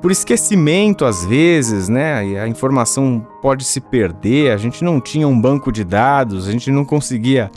por 0.00 0.10
esquecimento 0.10 1.04
às 1.04 1.24
vezes, 1.24 1.88
né? 1.88 2.40
A 2.40 2.48
informação 2.48 3.26
pode 3.40 3.64
se 3.64 3.80
perder, 3.80 4.52
a 4.52 4.56
gente 4.56 4.84
não 4.84 5.00
tinha 5.00 5.26
um 5.26 5.38
banco 5.38 5.72
de 5.72 5.84
dados, 5.84 6.46
a 6.46 6.52
gente 6.52 6.70
não 6.70 6.84
conseguia 6.84 7.50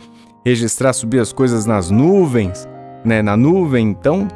registrar, 0.49 0.93
subir 0.93 1.19
as 1.19 1.31
coisas 1.31 1.65
nas 1.65 1.89
nuvens, 1.89 2.67
né, 3.05 3.21
na 3.21 3.37
nuvem, 3.37 3.87
então 3.87 4.27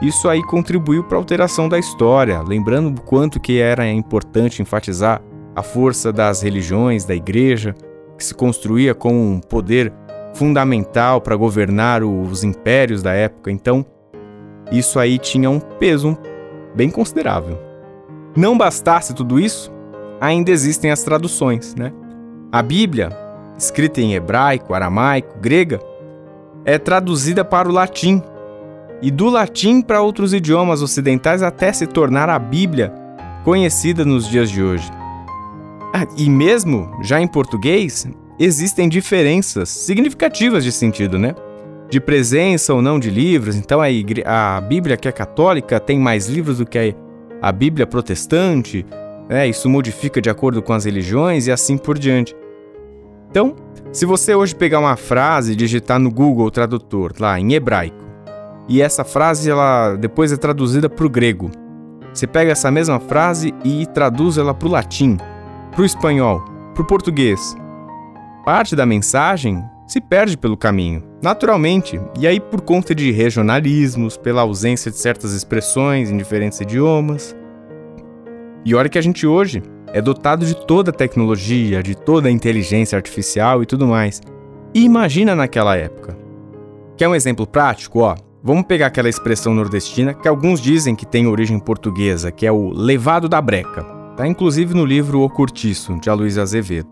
isso 0.00 0.28
aí 0.28 0.42
contribuiu 0.42 1.02
para 1.04 1.18
a 1.18 1.20
alteração 1.20 1.68
da 1.68 1.78
história, 1.78 2.40
lembrando 2.42 2.96
o 2.96 3.02
quanto 3.02 3.40
que 3.40 3.60
era 3.60 3.90
importante 3.90 4.62
enfatizar 4.62 5.20
a 5.56 5.62
força 5.62 6.12
das 6.12 6.42
religiões, 6.42 7.04
da 7.04 7.14
igreja, 7.14 7.74
que 8.16 8.24
se 8.24 8.32
construía 8.32 8.94
como 8.94 9.18
um 9.18 9.40
poder 9.40 9.92
fundamental 10.34 11.20
para 11.20 11.34
governar 11.34 12.04
os 12.04 12.44
impérios 12.44 13.02
da 13.02 13.12
época. 13.12 13.50
Então, 13.50 13.84
isso 14.70 15.00
aí 15.00 15.18
tinha 15.18 15.50
um 15.50 15.58
peso 15.58 16.16
bem 16.76 16.90
considerável. 16.90 17.58
Não 18.36 18.56
bastasse 18.56 19.12
tudo 19.14 19.40
isso, 19.40 19.72
ainda 20.20 20.52
existem 20.52 20.92
as 20.92 21.02
traduções, 21.02 21.74
né? 21.74 21.92
A 22.52 22.62
Bíblia, 22.62 23.10
escrita 23.58 24.00
em 24.00 24.14
hebraico, 24.14 24.72
aramaico, 24.72 25.38
grega, 25.40 25.80
é 26.64 26.78
traduzida 26.78 27.44
para 27.44 27.68
o 27.68 27.72
latim 27.72 28.22
e 29.02 29.10
do 29.10 29.28
latim 29.28 29.80
para 29.80 30.02
outros 30.02 30.32
idiomas 30.32 30.82
ocidentais 30.82 31.42
até 31.42 31.72
se 31.72 31.86
tornar 31.86 32.28
a 32.28 32.38
Bíblia 32.38 32.92
conhecida 33.44 34.04
nos 34.04 34.28
dias 34.28 34.50
de 34.50 34.62
hoje. 34.62 34.90
Ah, 35.94 36.06
e 36.16 36.28
mesmo 36.28 36.90
já 37.02 37.20
em 37.20 37.26
português, 37.26 38.06
existem 38.38 38.88
diferenças 38.88 39.68
significativas 39.68 40.62
de 40.62 40.70
sentido, 40.70 41.18
né? 41.18 41.34
De 41.88 42.00
presença 42.00 42.74
ou 42.74 42.82
não 42.82 42.98
de 42.98 43.10
livros. 43.10 43.56
Então 43.56 43.80
a, 43.80 43.90
igre... 43.90 44.22
a 44.26 44.60
Bíblia 44.60 44.96
que 44.96 45.08
é 45.08 45.12
católica 45.12 45.80
tem 45.80 45.98
mais 45.98 46.28
livros 46.28 46.58
do 46.58 46.66
que 46.66 46.94
a 47.40 47.50
Bíblia 47.50 47.86
protestante. 47.86 48.84
Né? 49.28 49.48
Isso 49.48 49.68
modifica 49.68 50.20
de 50.20 50.28
acordo 50.28 50.60
com 50.60 50.72
as 50.72 50.84
religiões 50.84 51.46
e 51.46 51.52
assim 51.52 51.78
por 51.78 51.98
diante. 51.98 52.34
Então, 53.38 53.54
se 53.92 54.04
você 54.04 54.34
hoje 54.34 54.52
pegar 54.52 54.80
uma 54.80 54.96
frase 54.96 55.52
e 55.52 55.54
digitar 55.54 56.00
no 56.00 56.10
Google 56.10 56.50
Tradutor, 56.50 57.12
lá 57.20 57.38
em 57.38 57.52
hebraico, 57.52 58.04
e 58.68 58.82
essa 58.82 59.04
frase 59.04 59.48
ela 59.48 59.94
depois 59.94 60.32
é 60.32 60.36
traduzida 60.36 60.90
para 60.90 61.06
o 61.06 61.08
grego, 61.08 61.48
você 62.12 62.26
pega 62.26 62.50
essa 62.50 62.68
mesma 62.68 62.98
frase 62.98 63.54
e 63.62 63.86
traduz 63.86 64.38
ela 64.38 64.52
para 64.52 64.66
o 64.66 64.70
latim, 64.72 65.16
para 65.70 65.82
o 65.82 65.84
espanhol, 65.84 66.44
para 66.74 66.82
o 66.82 66.86
português. 66.88 67.54
Parte 68.44 68.74
da 68.74 68.84
mensagem 68.84 69.62
se 69.86 70.00
perde 70.00 70.36
pelo 70.36 70.56
caminho, 70.56 71.04
naturalmente, 71.22 72.00
e 72.18 72.26
aí 72.26 72.40
por 72.40 72.60
conta 72.60 72.92
de 72.92 73.12
regionalismos, 73.12 74.16
pela 74.16 74.42
ausência 74.42 74.90
de 74.90 74.98
certas 74.98 75.32
expressões 75.32 76.10
em 76.10 76.16
diferentes 76.16 76.60
idiomas. 76.60 77.36
E 78.64 78.74
olha 78.74 78.88
que 78.88 78.98
a 78.98 79.02
gente 79.02 79.28
hoje 79.28 79.62
é 79.92 80.00
dotado 80.00 80.44
de 80.44 80.54
toda 80.54 80.90
a 80.90 80.94
tecnologia, 80.94 81.82
de 81.82 81.94
toda 81.94 82.28
a 82.28 82.32
inteligência 82.32 82.96
artificial 82.96 83.62
e 83.62 83.66
tudo 83.66 83.86
mais. 83.86 84.20
E 84.74 84.84
imagina 84.84 85.34
naquela 85.34 85.76
época. 85.76 86.16
Quer 86.96 87.08
um 87.08 87.14
exemplo 87.14 87.46
prático? 87.46 88.00
Ó, 88.00 88.14
vamos 88.42 88.64
pegar 88.64 88.88
aquela 88.88 89.08
expressão 89.08 89.54
nordestina 89.54 90.12
que 90.12 90.28
alguns 90.28 90.60
dizem 90.60 90.94
que 90.94 91.06
tem 91.06 91.26
origem 91.26 91.58
portuguesa, 91.58 92.30
que 92.30 92.46
é 92.46 92.52
o 92.52 92.70
levado 92.70 93.28
da 93.28 93.40
breca. 93.40 93.82
Tá 94.16 94.26
inclusive 94.26 94.74
no 94.74 94.84
livro 94.84 95.20
O 95.20 95.30
Curtiço, 95.30 95.98
de 96.00 96.10
Aloysio 96.10 96.42
Azevedo. 96.42 96.88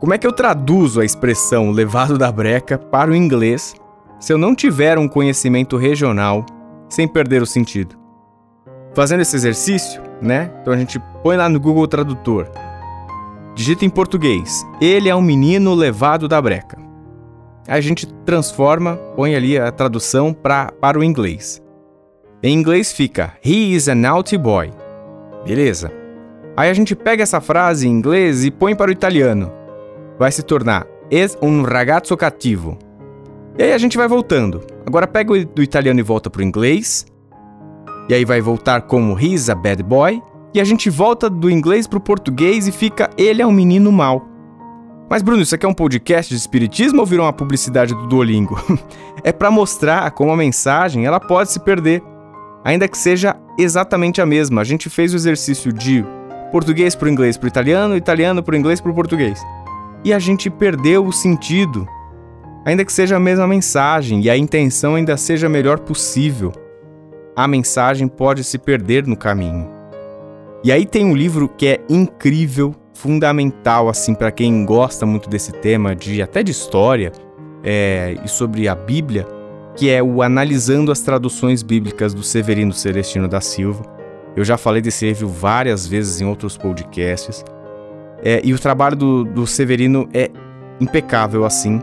Como 0.00 0.12
é 0.12 0.18
que 0.18 0.26
eu 0.26 0.32
traduzo 0.32 1.00
a 1.00 1.04
expressão 1.04 1.70
levado 1.70 2.18
da 2.18 2.30
breca 2.30 2.76
para 2.76 3.10
o 3.10 3.14
inglês 3.14 3.74
se 4.20 4.32
eu 4.32 4.38
não 4.38 4.54
tiver 4.54 4.98
um 4.98 5.08
conhecimento 5.08 5.76
regional 5.76 6.44
sem 6.88 7.08
perder 7.08 7.40
o 7.40 7.46
sentido? 7.46 8.03
Fazendo 8.94 9.20
esse 9.20 9.34
exercício, 9.34 10.00
né? 10.20 10.50
Então 10.60 10.72
a 10.72 10.76
gente 10.76 11.00
põe 11.22 11.36
lá 11.36 11.48
no 11.48 11.58
Google 11.58 11.86
Tradutor. 11.88 12.48
Digita 13.54 13.84
em 13.84 13.90
português: 13.90 14.64
Ele 14.80 15.08
é 15.08 15.14
um 15.14 15.22
menino 15.22 15.74
levado 15.74 16.28
da 16.28 16.40
breca. 16.40 16.78
A 17.66 17.80
gente 17.80 18.06
transforma, 18.26 18.96
põe 19.16 19.34
ali 19.34 19.58
a 19.58 19.72
tradução 19.72 20.32
pra, 20.32 20.70
para 20.80 20.98
o 20.98 21.04
inglês. 21.04 21.62
Em 22.42 22.52
inglês 22.52 22.92
fica 22.92 23.32
He 23.42 23.74
is 23.74 23.88
a 23.88 23.94
naughty 23.94 24.36
boy. 24.36 24.70
Beleza. 25.46 25.90
Aí 26.56 26.70
a 26.70 26.74
gente 26.74 26.94
pega 26.94 27.22
essa 27.22 27.40
frase 27.40 27.88
em 27.88 27.90
inglês 27.90 28.44
e 28.44 28.50
põe 28.50 28.76
para 28.76 28.90
o 28.90 28.92
italiano. 28.92 29.50
Vai 30.18 30.30
se 30.30 30.42
tornar 30.42 30.86
Es 31.10 31.36
un 31.42 31.62
ragazzo 31.62 32.16
cattivo. 32.16 32.78
E 33.58 33.62
aí 33.62 33.72
a 33.72 33.78
gente 33.78 33.96
vai 33.96 34.08
voltando. 34.08 34.62
Agora 34.86 35.06
pega 35.06 35.44
do 35.44 35.62
italiano 35.62 36.00
e 36.00 36.02
volta 36.02 36.28
para 36.28 36.40
o 36.40 36.44
inglês. 36.44 37.06
E 38.08 38.14
aí 38.14 38.24
vai 38.24 38.40
voltar 38.40 38.82
como 38.82 39.18
He's 39.18 39.48
a 39.48 39.54
bad 39.54 39.82
boy. 39.82 40.22
E 40.52 40.60
a 40.60 40.64
gente 40.64 40.90
volta 40.90 41.28
do 41.28 41.50
inglês 41.50 41.86
para 41.86 41.96
o 41.96 42.00
português 42.00 42.68
e 42.68 42.72
fica 42.72 43.10
Ele 43.16 43.40
é 43.40 43.46
um 43.46 43.52
menino 43.52 43.90
mau. 43.90 44.28
Mas 45.08 45.22
Bruno, 45.22 45.42
isso 45.42 45.54
aqui 45.54 45.66
é 45.66 45.68
um 45.68 45.74
podcast 45.74 46.32
de 46.32 46.38
espiritismo 46.38 47.00
ou 47.00 47.06
virou 47.06 47.26
uma 47.26 47.32
publicidade 47.32 47.94
do 47.94 48.06
Duolingo? 48.06 48.58
é 49.24 49.32
para 49.32 49.50
mostrar 49.50 50.10
como 50.12 50.32
a 50.32 50.36
mensagem 50.36 51.06
ela 51.06 51.20
pode 51.20 51.50
se 51.50 51.60
perder, 51.60 52.02
ainda 52.64 52.88
que 52.88 52.96
seja 52.96 53.36
exatamente 53.58 54.20
a 54.20 54.26
mesma. 54.26 54.60
A 54.60 54.64
gente 54.64 54.88
fez 54.88 55.12
o 55.12 55.16
exercício 55.16 55.72
de 55.72 56.04
português 56.52 56.94
para 56.94 57.06
o 57.06 57.10
inglês 57.10 57.36
para 57.36 57.46
o 57.46 57.48
italiano, 57.48 57.96
italiano 57.96 58.42
para 58.42 58.54
o 58.54 58.56
inglês 58.56 58.80
para 58.80 58.90
o 58.90 58.94
português. 58.94 59.42
E 60.04 60.12
a 60.12 60.18
gente 60.18 60.48
perdeu 60.48 61.04
o 61.04 61.12
sentido, 61.12 61.86
ainda 62.64 62.84
que 62.84 62.92
seja 62.92 63.16
a 63.16 63.20
mesma 63.20 63.46
mensagem 63.46 64.20
e 64.22 64.30
a 64.30 64.36
intenção 64.36 64.94
ainda 64.94 65.16
seja 65.16 65.46
a 65.46 65.50
melhor 65.50 65.80
possível 65.80 66.52
a 67.36 67.48
mensagem 67.48 68.06
pode 68.06 68.44
se 68.44 68.58
perder 68.58 69.06
no 69.06 69.16
caminho. 69.16 69.68
E 70.62 70.72
aí 70.72 70.86
tem 70.86 71.04
um 71.04 71.14
livro 71.14 71.48
que 71.48 71.66
é 71.66 71.80
incrível, 71.88 72.74
fundamental 72.94 73.88
assim 73.88 74.14
para 74.14 74.30
quem 74.30 74.64
gosta 74.64 75.04
muito 75.04 75.28
desse 75.28 75.52
tema 75.52 75.94
de 75.94 76.22
até 76.22 76.42
de 76.42 76.52
história 76.52 77.12
é, 77.62 78.16
e 78.24 78.28
sobre 78.28 78.68
a 78.68 78.74
Bíblia, 78.74 79.26
que 79.76 79.90
é 79.90 80.02
o 80.02 80.22
Analisando 80.22 80.92
as 80.92 81.00
Traduções 81.00 81.62
Bíblicas 81.62 82.14
do 82.14 82.22
Severino 82.22 82.72
Celestino 82.72 83.28
da 83.28 83.40
Silva. 83.40 83.84
Eu 84.36 84.44
já 84.44 84.56
falei 84.56 84.80
desse 84.80 85.06
livro 85.06 85.28
várias 85.28 85.86
vezes 85.86 86.20
em 86.20 86.24
outros 86.24 86.56
podcasts. 86.56 87.44
É, 88.22 88.40
e 88.42 88.54
o 88.54 88.58
trabalho 88.58 88.96
do, 88.96 89.24
do 89.24 89.46
Severino 89.46 90.08
é 90.14 90.30
impecável 90.80 91.44
assim 91.44 91.80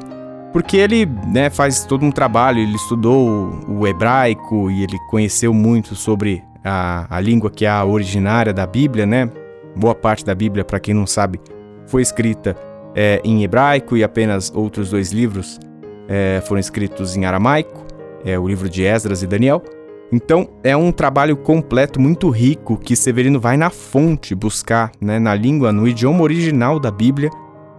porque 0.52 0.78
ele 0.78 1.06
né, 1.06 1.50
faz 1.50 1.86
todo 1.86 2.06
um 2.06 2.12
trabalho, 2.12 2.60
ele 2.60 2.76
estudou 2.76 3.52
o 3.68 3.88
hebraico 3.88 4.70
e 4.70 4.84
ele 4.84 4.98
conheceu 5.10 5.54
muito 5.54 5.96
sobre 5.96 6.44
a, 6.64 7.08
a 7.10 7.20
língua 7.20 7.50
que 7.50 7.66
é 7.66 7.70
a 7.70 7.84
originária 7.86 8.54
da 8.54 8.66
Bíblia, 8.66 9.06
né? 9.06 9.30
Boa 9.76 9.96
parte 9.96 10.26
da 10.26 10.36
Bíblia, 10.36 10.66
para 10.66 10.80
quem 10.80 10.94
não 10.94 11.08
sabe, 11.08 11.40
foi 11.88 12.02
escrita 12.02 12.56
é, 12.94 13.22
em 13.24 13.44
hebraico 13.44 13.96
e 13.96 14.04
apenas 14.04 14.52
outros 14.54 14.90
dois 14.90 15.12
livros 15.12 15.60
é, 16.08 16.42
foram 16.46 16.60
escritos 16.60 17.16
em 17.16 17.26
aramaico, 17.26 17.86
é 18.26 18.38
o 18.38 18.48
livro 18.48 18.70
de 18.70 18.84
Esdras 18.84 19.24
e 19.24 19.28
Daniel. 19.28 19.64
Então 20.12 20.50
é 20.62 20.76
um 20.76 20.92
trabalho 20.92 21.38
completo, 21.38 22.00
muito 22.00 22.30
rico, 22.30 22.78
que 22.78 22.98
Severino 22.98 23.40
vai 23.40 23.56
na 23.56 23.70
fonte 23.70 24.36
buscar, 24.36 24.92
né, 25.00 25.18
na 25.20 25.34
língua, 25.34 25.72
no 25.72 25.88
idioma 25.88 26.22
original 26.22 26.80
da 26.80 26.92
Bíblia, 26.92 27.30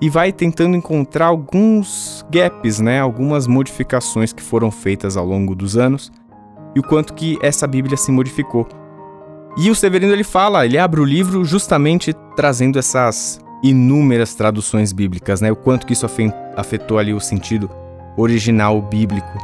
e 0.02 0.10
vai 0.10 0.32
tentando 0.32 0.76
encontrar 0.76 1.26
alguns 1.26 2.26
gaps, 2.28 2.80
né, 2.80 3.00
algumas 3.00 3.46
modificações 3.46 4.32
que 4.32 4.42
foram 4.42 4.68
feitas 4.68 5.16
ao 5.16 5.24
longo 5.24 5.54
dos 5.54 5.76
anos 5.76 6.10
e 6.74 6.80
o 6.80 6.82
quanto 6.82 7.14
que 7.14 7.38
essa 7.40 7.68
Bíblia 7.68 7.96
se 7.96 8.10
modificou. 8.10 8.66
E 9.56 9.70
o 9.70 9.76
Severino 9.76 10.12
ele 10.12 10.24
fala, 10.24 10.66
ele 10.66 10.76
abre 10.76 11.00
o 11.00 11.04
livro 11.04 11.44
justamente 11.44 12.12
trazendo 12.34 12.80
essas 12.80 13.40
inúmeras 13.62 14.34
traduções 14.34 14.92
bíblicas, 14.92 15.40
né, 15.40 15.52
o 15.52 15.56
quanto 15.56 15.86
que 15.86 15.92
isso 15.92 16.06
afetou 16.56 16.98
ali 16.98 17.14
o 17.14 17.20
sentido 17.20 17.70
original 18.16 18.82
bíblico. 18.82 19.38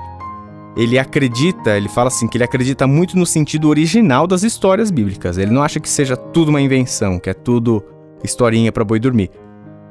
Ele 0.77 0.99
acredita, 0.99 1.77
ele 1.77 1.89
fala 1.89 2.09
assim 2.09 2.27
que 2.27 2.37
ele 2.37 2.45
acredita 2.45 2.85
muito 2.85 3.17
no 3.17 3.27
sentido 3.27 3.69
original 3.69 4.27
das 4.27 4.43
histórias 4.43 4.91
bíblicas. 4.91 5.39
Ele 5.39 5.53
não 5.53 5.63
acha 5.63 5.79
que 5.79 5.89
seja 5.89 6.17
tudo 6.17 6.49
uma 6.49 6.61
invenção, 6.61 7.21
que 7.21 7.31
é 7.31 7.35
tudo 7.35 7.81
historinha 8.25 8.73
para 8.73 8.85
boi 8.85 8.99
dormir 8.99 9.31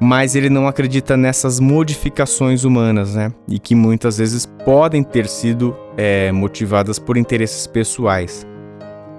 mas 0.00 0.36
ele 0.36 0.48
não 0.48 0.68
acredita 0.68 1.16
nessas 1.16 1.58
modificações 1.58 2.64
humanas, 2.64 3.14
né? 3.14 3.32
E 3.48 3.58
que 3.58 3.74
muitas 3.74 4.18
vezes 4.18 4.46
podem 4.64 5.02
ter 5.02 5.26
sido 5.26 5.76
é, 5.96 6.30
motivadas 6.30 6.98
por 6.98 7.16
interesses 7.16 7.66
pessoais. 7.66 8.46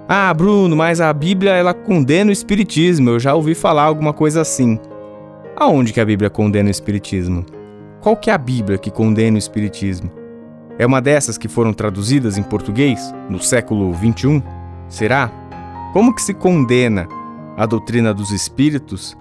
Ah, 0.08 0.32
Bruno, 0.32 0.74
mas 0.74 1.00
a 1.00 1.12
Bíblia 1.12 1.52
ela 1.52 1.74
condena 1.74 2.30
o 2.30 2.32
espiritismo. 2.32 3.10
Eu 3.10 3.20
já 3.20 3.34
ouvi 3.34 3.54
falar 3.54 3.84
alguma 3.84 4.12
coisa 4.12 4.40
assim. 4.40 4.78
Aonde 5.54 5.92
que 5.92 6.00
a 6.00 6.04
Bíblia 6.04 6.30
condena 6.30 6.68
o 6.68 6.70
espiritismo? 6.70 7.44
Qual 8.00 8.16
que 8.16 8.30
é 8.30 8.32
a 8.32 8.38
Bíblia 8.38 8.78
que 8.78 8.90
condena 8.90 9.36
o 9.36 9.38
espiritismo? 9.38 10.10
É 10.78 10.86
uma 10.86 11.02
dessas 11.02 11.36
que 11.36 11.46
foram 11.46 11.74
traduzidas 11.74 12.38
em 12.38 12.42
português 12.42 13.14
no 13.28 13.38
século 13.38 13.92
21? 13.92 14.42
Será? 14.88 15.30
Como 15.92 16.14
que 16.14 16.22
se 16.22 16.32
condena 16.32 17.06
a 17.56 17.66
doutrina 17.66 18.14
dos 18.14 18.30
espíritos 18.30 19.16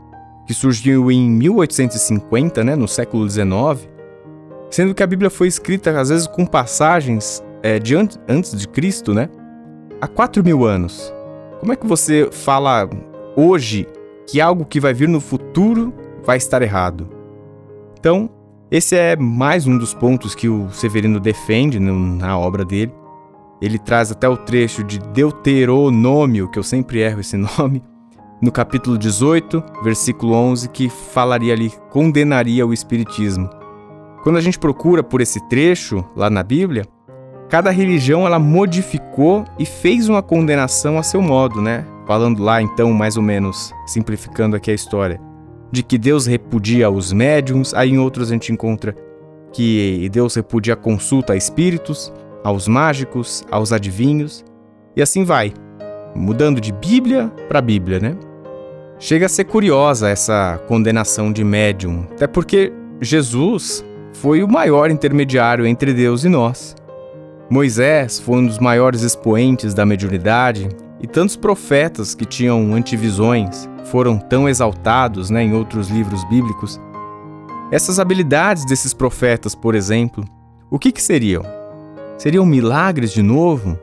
que 0.49 0.53
surgiu 0.55 1.11
em 1.11 1.29
1850, 1.29 2.63
né, 2.63 2.75
no 2.75 2.87
século 2.87 3.29
XIX, 3.29 3.87
sendo 4.71 4.95
que 4.95 5.03
a 5.03 5.05
Bíblia 5.05 5.29
foi 5.29 5.47
escrita 5.47 5.91
às 5.91 6.09
vezes 6.09 6.25
com 6.25 6.43
passagens 6.43 7.43
é, 7.61 7.77
de 7.77 7.95
an 7.95 8.07
antes 8.27 8.59
de 8.59 8.67
Cristo, 8.67 9.13
né, 9.13 9.29
há 10.01 10.07
4 10.07 10.43
mil 10.43 10.65
anos. 10.65 11.13
Como 11.59 11.71
é 11.71 11.75
que 11.75 11.85
você 11.85 12.29
fala 12.31 12.89
hoje 13.35 13.87
que 14.25 14.41
algo 14.41 14.65
que 14.65 14.79
vai 14.79 14.91
vir 14.91 15.07
no 15.07 15.21
futuro 15.21 15.93
vai 16.25 16.37
estar 16.37 16.63
errado? 16.63 17.07
Então, 17.99 18.27
esse 18.71 18.95
é 18.95 19.15
mais 19.15 19.67
um 19.67 19.77
dos 19.77 19.93
pontos 19.93 20.33
que 20.33 20.49
o 20.49 20.67
Severino 20.71 21.19
defende 21.19 21.79
na 21.79 22.39
obra 22.39 22.65
dele. 22.65 22.91
Ele 23.61 23.77
traz 23.77 24.11
até 24.11 24.27
o 24.27 24.35
trecho 24.35 24.83
de 24.83 24.97
Deuteronômio, 24.97 26.49
que 26.49 26.57
eu 26.57 26.63
sempre 26.63 27.01
erro 27.01 27.19
esse 27.19 27.37
nome, 27.59 27.83
no 28.41 28.51
capítulo 28.51 28.97
18, 28.97 29.63
versículo 29.83 30.33
11, 30.33 30.69
que 30.69 30.89
falaria 30.89 31.53
ali, 31.53 31.71
condenaria 31.89 32.65
o 32.65 32.73
Espiritismo. 32.73 33.49
Quando 34.23 34.37
a 34.37 34.41
gente 34.41 34.59
procura 34.59 35.03
por 35.03 35.21
esse 35.21 35.39
trecho 35.49 36.03
lá 36.15 36.29
na 36.29 36.43
Bíblia, 36.43 36.85
cada 37.49 37.69
religião 37.69 38.25
ela 38.25 38.39
modificou 38.39 39.45
e 39.57 39.65
fez 39.65 40.07
uma 40.07 40.21
condenação 40.21 40.97
a 40.97 41.03
seu 41.03 41.21
modo, 41.21 41.61
né? 41.61 41.85
Falando 42.05 42.41
lá 42.41 42.61
então, 42.61 42.91
mais 42.93 43.17
ou 43.17 43.23
menos, 43.23 43.73
simplificando 43.85 44.55
aqui 44.55 44.71
a 44.71 44.73
história, 44.73 45.19
de 45.71 45.83
que 45.83 45.97
Deus 45.97 46.25
repudia 46.25 46.89
os 46.89 47.11
médiums, 47.11 47.73
aí 47.73 47.91
em 47.91 47.99
outros 47.99 48.29
a 48.29 48.33
gente 48.33 48.51
encontra 48.51 48.95
que 49.51 50.09
Deus 50.11 50.35
repudia 50.35 50.73
a 50.73 50.77
consulta 50.77 51.33
a 51.33 51.35
espíritos, 51.35 52.11
aos 52.43 52.67
mágicos, 52.67 53.43
aos 53.51 53.71
adivinhos, 53.71 54.45
e 54.95 55.01
assim 55.01 55.23
vai, 55.23 55.53
mudando 56.15 56.59
de 56.59 56.71
Bíblia 56.71 57.29
para 57.47 57.61
Bíblia, 57.61 57.99
né? 57.99 58.15
Chega 59.01 59.27
a 59.27 59.29
ser 59.29 59.45
curiosa 59.45 60.09
essa 60.09 60.59
condenação 60.67 61.31
de 61.31 61.41
médium, 61.41 62.05
até 62.11 62.27
porque 62.27 62.73
Jesus 62.99 63.81
foi 64.11 64.43
o 64.43 64.47
maior 64.47 64.91
intermediário 64.91 65.65
entre 65.65 65.93
Deus 65.93 66.25
e 66.25 66.29
nós. 66.29 66.75
Moisés 67.49 68.19
foi 68.19 68.39
um 68.39 68.45
dos 68.45 68.59
maiores 68.59 69.01
expoentes 69.01 69.73
da 69.73 69.85
mediunidade 69.85 70.67
e 70.99 71.07
tantos 71.07 71.37
profetas 71.37 72.13
que 72.13 72.25
tinham 72.25 72.73
antivisões 72.73 73.69
foram 73.85 74.17
tão 74.17 74.49
exaltados 74.49 75.29
né, 75.29 75.43
em 75.43 75.53
outros 75.53 75.87
livros 75.87 76.21
bíblicos. 76.25 76.77
Essas 77.71 77.99
habilidades 77.99 78.65
desses 78.65 78.93
profetas, 78.93 79.55
por 79.55 79.75
exemplo, 79.75 80.25
o 80.69 80.77
que, 80.77 80.91
que 80.91 81.01
seriam? 81.01 81.43
Seriam 82.17 82.45
milagres 82.45 83.13
de 83.13 83.23
novo? 83.23 83.79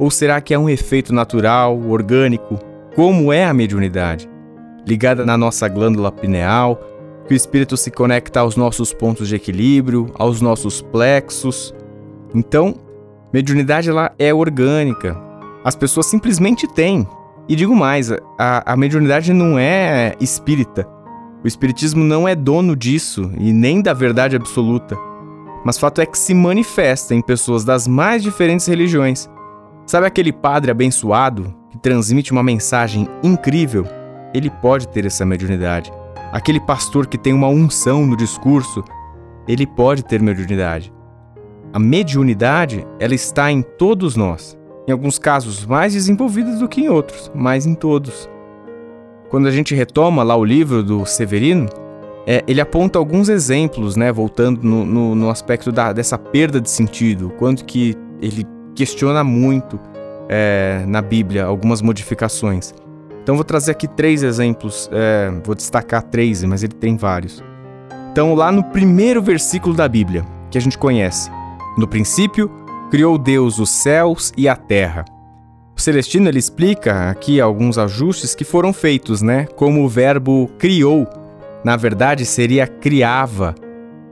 Ou 0.00 0.10
será 0.10 0.40
que 0.40 0.52
é 0.52 0.58
um 0.58 0.68
efeito 0.68 1.14
natural, 1.14 1.80
orgânico, 1.80 2.58
como 2.96 3.32
é 3.32 3.44
a 3.44 3.54
mediunidade? 3.54 4.28
Ligada 4.88 5.26
na 5.26 5.36
nossa 5.36 5.68
glândula 5.68 6.10
pineal, 6.10 6.80
que 7.26 7.34
o 7.34 7.36
espírito 7.36 7.76
se 7.76 7.90
conecta 7.90 8.40
aos 8.40 8.56
nossos 8.56 8.90
pontos 8.90 9.28
de 9.28 9.36
equilíbrio, 9.36 10.10
aos 10.14 10.40
nossos 10.40 10.80
plexos. 10.80 11.74
Então, 12.34 12.74
mediunidade 13.30 13.90
ela 13.90 14.10
é 14.18 14.32
orgânica. 14.32 15.14
As 15.62 15.76
pessoas 15.76 16.06
simplesmente 16.06 16.66
têm. 16.66 17.06
E 17.46 17.54
digo 17.54 17.76
mais, 17.76 18.10
a, 18.38 18.72
a 18.72 18.74
mediunidade 18.78 19.30
não 19.34 19.58
é 19.58 20.14
espírita. 20.20 20.88
O 21.44 21.46
espiritismo 21.46 22.02
não 22.02 22.26
é 22.26 22.34
dono 22.34 22.74
disso 22.74 23.30
e 23.38 23.52
nem 23.52 23.82
da 23.82 23.92
verdade 23.92 24.36
absoluta. 24.36 24.96
Mas 25.66 25.76
fato 25.76 26.00
é 26.00 26.06
que 26.06 26.16
se 26.16 26.32
manifesta 26.32 27.14
em 27.14 27.20
pessoas 27.20 27.62
das 27.62 27.86
mais 27.86 28.22
diferentes 28.22 28.66
religiões. 28.66 29.28
Sabe 29.86 30.06
aquele 30.06 30.32
padre 30.32 30.70
abençoado 30.70 31.54
que 31.70 31.78
transmite 31.78 32.32
uma 32.32 32.42
mensagem 32.42 33.06
incrível? 33.22 33.97
Ele 34.34 34.50
pode 34.50 34.88
ter 34.88 35.06
essa 35.06 35.24
mediunidade. 35.24 35.92
Aquele 36.32 36.60
pastor 36.60 37.06
que 37.06 37.16
tem 37.16 37.32
uma 37.32 37.48
unção 37.48 38.06
no 38.06 38.16
discurso, 38.16 38.84
ele 39.46 39.66
pode 39.66 40.04
ter 40.04 40.20
mediunidade. 40.20 40.92
A 41.72 41.78
mediunidade, 41.78 42.86
ela 42.98 43.14
está 43.14 43.50
em 43.50 43.62
todos 43.62 44.16
nós. 44.16 44.58
Em 44.86 44.92
alguns 44.92 45.18
casos 45.18 45.66
mais 45.66 45.92
desenvolvidas 45.92 46.60
do 46.60 46.68
que 46.68 46.82
em 46.82 46.88
outros, 46.88 47.30
mas 47.34 47.66
em 47.66 47.74
todos. 47.74 48.28
Quando 49.28 49.46
a 49.46 49.50
gente 49.50 49.74
retoma 49.74 50.22
lá 50.22 50.34
o 50.36 50.44
livro 50.44 50.82
do 50.82 51.04
Severino, 51.04 51.68
é, 52.26 52.42
ele 52.46 52.60
aponta 52.60 52.98
alguns 52.98 53.28
exemplos, 53.28 53.96
né, 53.96 54.12
voltando 54.12 54.62
no, 54.62 54.84
no, 54.84 55.14
no 55.14 55.30
aspecto 55.30 55.72
da, 55.72 55.92
dessa 55.92 56.18
perda 56.18 56.60
de 56.60 56.70
sentido, 56.70 57.30
quanto 57.38 57.64
que 57.64 57.94
ele 58.20 58.46
questiona 58.74 59.24
muito 59.24 59.78
é, 60.28 60.84
na 60.86 61.00
Bíblia 61.00 61.44
algumas 61.44 61.82
modificações. 61.82 62.74
Então 63.28 63.36
vou 63.36 63.44
trazer 63.44 63.72
aqui 63.72 63.86
três 63.86 64.22
exemplos, 64.22 64.88
é, 64.90 65.30
vou 65.44 65.54
destacar 65.54 66.02
três, 66.02 66.42
mas 66.44 66.62
ele 66.62 66.72
tem 66.72 66.96
vários. 66.96 67.44
Então 68.10 68.34
lá 68.34 68.50
no 68.50 68.64
primeiro 68.64 69.20
versículo 69.20 69.74
da 69.74 69.86
Bíblia, 69.86 70.24
que 70.50 70.56
a 70.56 70.60
gente 70.62 70.78
conhece, 70.78 71.30
no 71.76 71.86
princípio 71.86 72.50
criou 72.90 73.18
Deus 73.18 73.58
os 73.58 73.68
céus 73.68 74.32
e 74.34 74.48
a 74.48 74.56
terra. 74.56 75.04
O 75.76 75.78
Celestino 75.78 76.26
ele 76.26 76.38
explica 76.38 77.10
aqui 77.10 77.38
alguns 77.38 77.76
ajustes 77.76 78.34
que 78.34 78.44
foram 78.44 78.72
feitos, 78.72 79.20
né? 79.20 79.44
Como 79.56 79.84
o 79.84 79.88
verbo 79.90 80.48
criou, 80.58 81.06
na 81.62 81.76
verdade 81.76 82.24
seria 82.24 82.66
criava, 82.66 83.54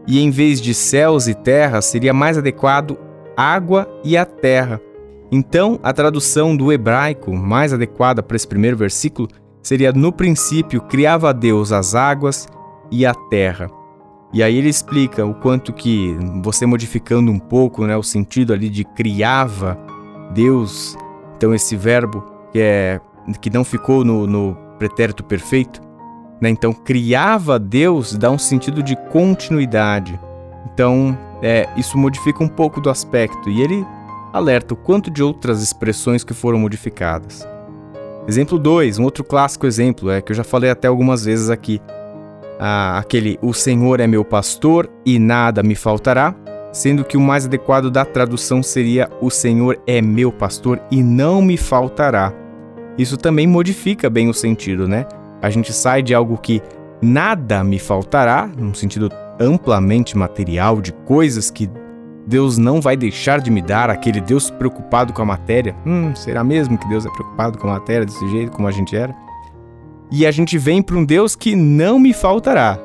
e 0.07 0.20
em 0.20 0.31
vez 0.31 0.61
de 0.61 0.74
céus 0.74 1.26
e 1.26 1.33
terra 1.33 1.81
seria 1.81 2.12
mais 2.12 2.37
adequado 2.37 2.98
água 3.35 3.88
e 4.05 4.14
a 4.14 4.26
terra. 4.26 4.79
Então, 5.30 5.78
a 5.82 5.92
tradução 5.92 6.56
do 6.56 6.72
hebraico 6.72 7.34
mais 7.34 7.72
adequada 7.72 8.22
para 8.22 8.36
esse 8.36 8.46
primeiro 8.46 8.76
versículo 8.76 9.28
seria: 9.62 9.92
No 9.92 10.12
princípio 10.12 10.80
criava 10.80 11.34
Deus 11.34 11.72
as 11.72 11.94
águas 11.94 12.48
e 12.90 13.04
a 13.04 13.14
terra. 13.14 13.68
E 14.32 14.42
aí 14.42 14.56
ele 14.56 14.68
explica 14.68 15.24
o 15.24 15.34
quanto 15.34 15.72
que 15.72 16.16
você 16.42 16.66
modificando 16.66 17.30
um 17.30 17.38
pouco, 17.38 17.86
né, 17.86 17.96
o 17.96 18.02
sentido 18.02 18.52
ali 18.52 18.68
de 18.68 18.84
criava 18.84 19.78
Deus, 20.34 20.96
então 21.36 21.54
esse 21.54 21.76
verbo 21.76 22.22
que 22.52 22.58
é 22.58 23.00
que 23.40 23.50
não 23.50 23.64
ficou 23.64 24.04
no, 24.04 24.26
no 24.26 24.56
pretérito 24.78 25.24
perfeito, 25.24 25.80
né? 26.40 26.48
Então 26.50 26.72
criava 26.72 27.58
Deus 27.58 28.16
dá 28.16 28.30
um 28.30 28.38
sentido 28.38 28.82
de 28.82 28.96
continuidade. 29.10 30.18
Então 30.72 31.16
é, 31.42 31.68
isso 31.76 31.96
modifica 31.96 32.42
um 32.42 32.48
pouco 32.48 32.80
do 32.80 32.90
aspecto 32.90 33.48
e 33.48 33.62
ele 33.62 33.86
alerta 34.37 34.75
o 34.75 34.77
quanto 34.77 35.11
de 35.11 35.22
outras 35.22 35.62
expressões 35.62 36.22
que 36.22 36.35
foram 36.35 36.59
modificadas. 36.59 37.46
Exemplo 38.29 38.59
2, 38.59 38.99
um 38.99 39.05
outro 39.05 39.25
clássico 39.25 39.66
exemplo, 39.66 40.11
é 40.11 40.20
que 40.20 40.33
eu 40.33 40.37
já 40.37 40.44
falei 40.44 40.70
até 40.70 40.88
algumas 40.88 41.25
vezes 41.25 41.49
aqui. 41.49 41.81
Ah, 42.59 42.99
aquele 42.99 43.38
O 43.40 43.53
Senhor 43.53 44.01
é 44.01 44.07
meu 44.07 44.25
pastor 44.25 44.90
e 45.05 45.18
nada 45.18 45.62
me 45.62 45.75
faltará, 45.75 46.35
sendo 46.72 47.05
que 47.05 47.16
o 47.16 47.20
mais 47.20 47.46
adequado 47.46 47.90
da 47.90 48.05
tradução 48.05 48.62
seria 48.62 49.09
O 49.20 49.31
Senhor 49.31 49.81
é 49.87 50.03
meu 50.03 50.33
pastor 50.33 50.81
e 50.90 51.03
não 51.03 51.40
me 51.40 51.57
faltará. 51.57 52.33
Isso 52.99 53.16
também 53.16 53.46
modifica 53.46 54.11
bem 54.11 54.29
o 54.29 54.35
sentido, 54.35 54.88
né? 54.88 55.07
A 55.40 55.51
gente 55.51 55.72
sai 55.72 56.03
de 56.03 56.14
algo 56.14 56.37
que 56.38 56.62
nada 57.01 57.62
me 57.62 57.79
faltará, 57.79 58.51
num 58.59 58.75
sentido 58.75 59.11
amplamente 59.38 60.16
material, 60.16 60.81
de 60.81 60.92
coisas 60.92 61.51
que 61.51 61.70
Deus 62.26 62.58
não 62.58 62.80
vai 62.80 62.96
deixar 62.96 63.40
de 63.40 63.50
me 63.50 63.62
dar, 63.62 63.88
aquele 63.88 64.20
Deus 64.20 64.50
preocupado 64.50 65.12
com 65.12 65.22
a 65.22 65.24
matéria. 65.24 65.76
Hum, 65.86 66.14
será 66.14 66.42
mesmo 66.42 66.76
que 66.76 66.88
Deus 66.88 67.06
é 67.06 67.10
preocupado 67.10 67.56
com 67.56 67.68
a 67.68 67.74
matéria 67.74 68.04
desse 68.04 68.28
jeito 68.28 68.50
como 68.50 68.66
a 68.66 68.72
gente 68.72 68.96
era? 68.96 69.14
E 70.10 70.26
a 70.26 70.30
gente 70.30 70.58
vem 70.58 70.82
para 70.82 70.96
um 70.96 71.04
Deus 71.04 71.36
que 71.36 71.54
não 71.54 71.98
me 71.98 72.12
faltará. 72.12 72.78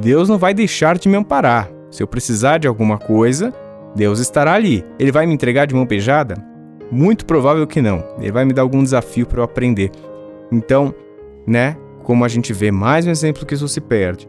Deus 0.00 0.28
não 0.28 0.38
vai 0.38 0.52
deixar 0.52 0.98
de 0.98 1.08
me 1.08 1.16
amparar. 1.16 1.70
Se 1.90 2.02
eu 2.02 2.06
precisar 2.06 2.58
de 2.58 2.68
alguma 2.68 2.98
coisa, 2.98 3.52
Deus 3.94 4.18
estará 4.18 4.54
ali. 4.54 4.84
Ele 4.98 5.12
vai 5.12 5.26
me 5.26 5.34
entregar 5.34 5.66
de 5.66 5.74
mão 5.74 5.86
beijada? 5.86 6.34
Muito 6.90 7.24
provável 7.24 7.66
que 7.66 7.80
não. 7.80 8.04
Ele 8.18 8.32
vai 8.32 8.44
me 8.44 8.52
dar 8.52 8.62
algum 8.62 8.82
desafio 8.82 9.26
para 9.26 9.40
eu 9.40 9.44
aprender. 9.44 9.90
Então, 10.50 10.94
né, 11.46 11.76
como 12.02 12.24
a 12.24 12.28
gente 12.28 12.52
vê 12.52 12.70
mais 12.70 13.06
um 13.06 13.10
exemplo 13.10 13.46
que 13.46 13.54
isso 13.54 13.68
se 13.68 13.80
perde. 13.80 14.28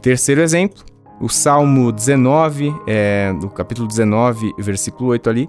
Terceiro 0.00 0.40
exemplo, 0.40 0.84
o 1.20 1.28
Salmo 1.28 1.92
19, 1.92 2.74
é, 2.86 3.32
no 3.32 3.50
capítulo 3.50 3.86
19, 3.86 4.54
versículo 4.58 5.10
8 5.10 5.28
ali, 5.28 5.48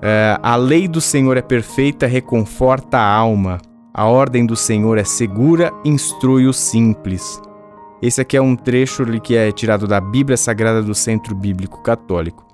é, 0.00 0.38
a 0.42 0.56
lei 0.56 0.88
do 0.88 1.00
Senhor 1.00 1.36
é 1.36 1.42
perfeita, 1.42 2.06
reconforta 2.06 2.98
a 2.98 3.14
alma. 3.14 3.60
A 3.94 4.06
ordem 4.06 4.46
do 4.46 4.56
Senhor 4.56 4.96
é 4.96 5.04
segura, 5.04 5.70
instrui 5.84 6.46
o 6.46 6.52
simples. 6.52 7.40
Esse 8.00 8.20
aqui 8.20 8.36
é 8.36 8.42
um 8.42 8.56
trecho 8.56 9.04
que 9.20 9.36
é 9.36 9.52
tirado 9.52 9.86
da 9.86 10.00
Bíblia 10.00 10.36
Sagrada 10.36 10.82
do 10.82 10.94
Centro 10.94 11.36
Bíblico 11.36 11.82
Católico. 11.82 12.44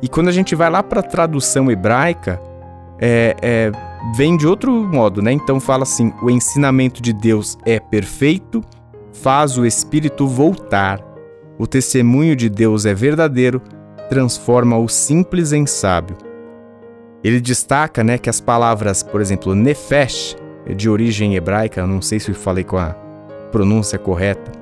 E 0.00 0.08
quando 0.08 0.28
a 0.28 0.32
gente 0.32 0.54
vai 0.54 0.70
lá 0.70 0.82
para 0.82 1.00
a 1.00 1.02
tradução 1.02 1.70
hebraica, 1.70 2.40
é, 2.98 3.36
é, 3.42 3.72
vem 4.14 4.36
de 4.36 4.46
outro 4.46 4.72
modo, 4.72 5.20
né? 5.20 5.32
Então 5.32 5.60
fala 5.60 5.82
assim: 5.82 6.12
o 6.22 6.30
ensinamento 6.30 7.02
de 7.02 7.12
Deus 7.12 7.58
é 7.66 7.78
perfeito, 7.78 8.62
faz 9.12 9.58
o 9.58 9.66
espírito 9.66 10.26
voltar. 10.26 11.05
O 11.58 11.66
testemunho 11.66 12.36
de 12.36 12.48
Deus 12.48 12.84
é 12.84 12.92
verdadeiro, 12.92 13.62
transforma 14.08 14.76
o 14.76 14.88
simples 14.88 15.52
em 15.52 15.66
sábio. 15.66 16.16
Ele 17.24 17.40
destaca 17.40 18.04
né, 18.04 18.18
que 18.18 18.28
as 18.28 18.40
palavras, 18.40 19.02
por 19.02 19.20
exemplo, 19.20 19.54
nefesh, 19.54 20.36
de 20.76 20.90
origem 20.90 21.34
hebraica, 21.34 21.86
não 21.86 22.02
sei 22.02 22.20
se 22.20 22.30
eu 22.30 22.34
falei 22.34 22.62
com 22.62 22.76
a 22.76 22.90
pronúncia 23.50 23.98
correta. 23.98 24.52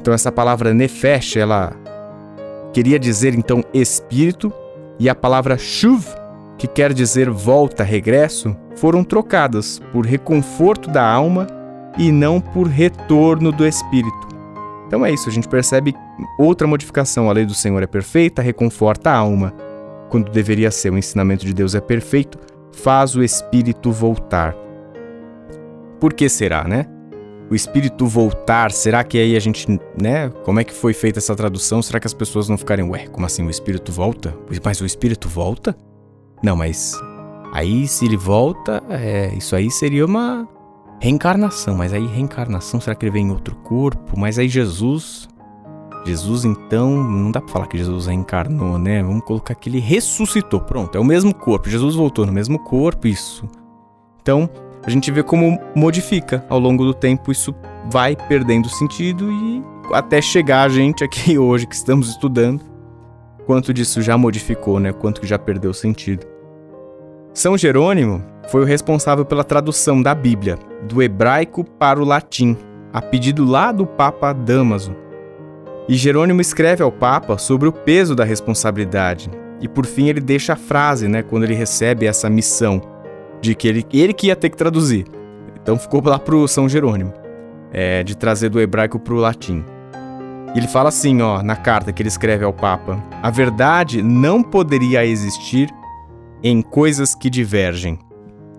Então 0.00 0.12
essa 0.12 0.32
palavra 0.32 0.74
nefesh, 0.74 1.36
ela 1.36 1.72
queria 2.72 2.98
dizer 2.98 3.34
então 3.34 3.62
espírito, 3.72 4.52
e 4.98 5.08
a 5.08 5.14
palavra 5.14 5.56
shuv, 5.56 6.06
que 6.58 6.66
quer 6.66 6.92
dizer 6.92 7.30
volta, 7.30 7.82
regresso, 7.82 8.56
foram 8.76 9.04
trocadas 9.04 9.80
por 9.92 10.04
reconforto 10.04 10.90
da 10.90 11.04
alma 11.04 11.46
e 11.98 12.10
não 12.10 12.40
por 12.40 12.66
retorno 12.66 13.52
do 13.52 13.66
espírito. 13.66 14.28
Então 14.86 15.04
é 15.04 15.12
isso, 15.12 15.28
a 15.28 15.32
gente 15.32 15.48
percebe 15.48 15.94
outra 16.38 16.66
modificação. 16.66 17.28
A 17.28 17.32
lei 17.32 17.44
do 17.44 17.54
Senhor 17.54 17.82
é 17.82 17.86
perfeita, 17.86 18.42
reconforta 18.42 19.10
a 19.10 19.16
alma. 19.16 19.52
Quando 20.08 20.30
deveria 20.30 20.70
ser 20.70 20.92
o 20.92 20.98
ensinamento 20.98 21.46
de 21.46 21.54
Deus 21.54 21.74
é 21.74 21.80
perfeito, 21.80 22.38
faz 22.72 23.14
o 23.16 23.22
espírito 23.22 23.90
voltar. 23.90 24.54
Por 25.98 26.12
que 26.12 26.28
será, 26.28 26.64
né? 26.64 26.86
O 27.50 27.54
espírito 27.54 28.06
voltar, 28.06 28.72
será 28.72 29.04
que 29.04 29.18
aí 29.18 29.36
a 29.36 29.40
gente, 29.40 29.66
né? 30.00 30.30
Como 30.44 30.58
é 30.58 30.64
que 30.64 30.72
foi 30.72 30.94
feita 30.94 31.18
essa 31.18 31.36
tradução? 31.36 31.82
Será 31.82 32.00
que 32.00 32.06
as 32.06 32.14
pessoas 32.14 32.48
não 32.48 32.56
ficarem, 32.56 32.84
ué, 32.88 33.06
como 33.08 33.26
assim 33.26 33.46
o 33.46 33.50
espírito 33.50 33.92
volta? 33.92 34.34
Mas 34.64 34.80
o 34.80 34.86
espírito 34.86 35.28
volta? 35.28 35.76
Não, 36.42 36.56
mas 36.56 36.98
aí 37.52 37.86
se 37.86 38.06
ele 38.06 38.16
volta, 38.16 38.82
é, 38.88 39.34
isso 39.34 39.54
aí 39.54 39.70
seria 39.70 40.06
uma 40.06 40.48
reencarnação. 40.98 41.76
Mas 41.76 41.92
aí 41.92 42.06
reencarnação, 42.06 42.80
será 42.80 42.94
que 42.94 43.04
ele 43.04 43.12
vem 43.12 43.26
em 43.26 43.30
outro 43.30 43.54
corpo? 43.56 44.18
Mas 44.18 44.38
aí 44.38 44.48
Jesus. 44.48 45.28
Jesus, 46.04 46.44
então, 46.44 46.90
não 46.90 47.30
dá 47.30 47.40
pra 47.40 47.52
falar 47.52 47.66
que 47.66 47.78
Jesus 47.78 48.06
reencarnou, 48.06 48.78
né? 48.78 49.02
Vamos 49.02 49.24
colocar 49.24 49.54
que 49.54 49.68
ele 49.68 49.78
ressuscitou. 49.78 50.60
Pronto, 50.60 50.96
é 50.96 51.00
o 51.00 51.04
mesmo 51.04 51.34
corpo. 51.34 51.70
Jesus 51.70 51.94
voltou 51.94 52.26
no 52.26 52.32
mesmo 52.32 52.58
corpo, 52.58 53.06
isso. 53.06 53.48
Então, 54.20 54.50
a 54.84 54.90
gente 54.90 55.10
vê 55.12 55.22
como 55.22 55.58
modifica 55.76 56.44
ao 56.48 56.58
longo 56.58 56.84
do 56.84 56.92
tempo, 56.92 57.30
isso 57.30 57.54
vai 57.90 58.16
perdendo 58.16 58.68
sentido 58.68 59.30
e 59.30 59.62
até 59.92 60.20
chegar 60.20 60.62
a 60.62 60.68
gente 60.68 61.04
aqui 61.04 61.36
hoje 61.38 61.66
que 61.66 61.74
estamos 61.74 62.08
estudando, 62.08 62.62
quanto 63.46 63.72
disso 63.72 64.02
já 64.02 64.18
modificou, 64.18 64.80
né? 64.80 64.92
Quanto 64.92 65.20
que 65.20 65.26
já 65.26 65.38
perdeu 65.38 65.72
sentido. 65.72 66.26
São 67.32 67.56
Jerônimo 67.56 68.22
foi 68.48 68.60
o 68.60 68.66
responsável 68.66 69.24
pela 69.24 69.44
tradução 69.44 70.02
da 70.02 70.14
Bíblia 70.14 70.58
do 70.82 71.00
hebraico 71.00 71.64
para 71.64 72.00
o 72.00 72.04
latim, 72.04 72.56
a 72.92 73.00
pedido 73.00 73.44
lá 73.44 73.72
do 73.72 73.86
Papa 73.86 74.32
Damaso. 74.32 74.94
E 75.88 75.94
Jerônimo 75.94 76.40
escreve 76.40 76.82
ao 76.82 76.92
Papa 76.92 77.38
sobre 77.38 77.68
o 77.68 77.72
peso 77.72 78.14
da 78.14 78.24
responsabilidade. 78.24 79.30
E 79.60 79.68
por 79.68 79.86
fim 79.86 80.08
ele 80.08 80.20
deixa 80.20 80.54
a 80.54 80.56
frase, 80.56 81.08
né, 81.08 81.22
quando 81.22 81.44
ele 81.44 81.54
recebe 81.54 82.06
essa 82.06 82.28
missão 82.28 82.80
de 83.40 83.54
que 83.54 83.66
ele, 83.66 83.86
ele 83.92 84.12
que 84.12 84.28
ia 84.28 84.36
ter 84.36 84.50
que 84.50 84.56
traduzir. 84.56 85.06
Então 85.60 85.78
ficou 85.78 86.02
lá 86.04 86.18
pro 86.18 86.46
São 86.48 86.68
Jerônimo, 86.68 87.12
é, 87.72 88.02
de 88.02 88.16
trazer 88.16 88.48
do 88.48 88.60
hebraico 88.60 88.98
pro 88.98 89.16
latim. 89.16 89.64
Ele 90.54 90.68
fala 90.68 90.90
assim, 90.90 91.22
ó, 91.22 91.42
na 91.42 91.56
carta 91.56 91.92
que 91.92 92.02
ele 92.02 92.08
escreve 92.08 92.44
ao 92.44 92.52
Papa: 92.52 93.02
A 93.22 93.30
verdade 93.30 94.02
não 94.02 94.42
poderia 94.42 95.04
existir 95.04 95.68
em 96.42 96.60
coisas 96.60 97.14
que 97.14 97.30
divergem. 97.30 97.98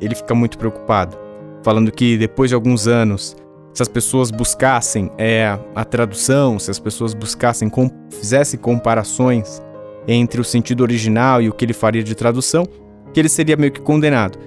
Ele 0.02 0.16
fica 0.16 0.34
muito 0.34 0.58
preocupado, 0.58 1.18
falando 1.62 1.92
que 1.92 2.18
depois 2.18 2.50
de 2.50 2.56
alguns 2.56 2.88
anos, 2.88 3.36
se 3.74 3.82
as 3.82 3.88
pessoas 3.88 4.30
buscassem 4.30 5.12
é, 5.18 5.58
a 5.74 5.84
tradução, 5.84 6.60
se 6.60 6.70
as 6.70 6.80
pessoas 6.80 7.14
buscassem, 7.14 7.72
fizessem 8.12 8.60
comparações 8.60 9.62
entre 10.08 10.40
o 10.40 10.44
sentido 10.44 10.82
original 10.82 11.42
e 11.42 11.50
o 11.50 11.54
que 11.54 11.66
ele 11.66 11.74
faria 11.74 12.04
de 12.04 12.14
tradução, 12.14 12.68
que 13.14 13.20
ele 13.20 13.30
seria 13.30 13.58
meio 13.58 13.72
que 13.72 13.82
condenado. 13.82 14.38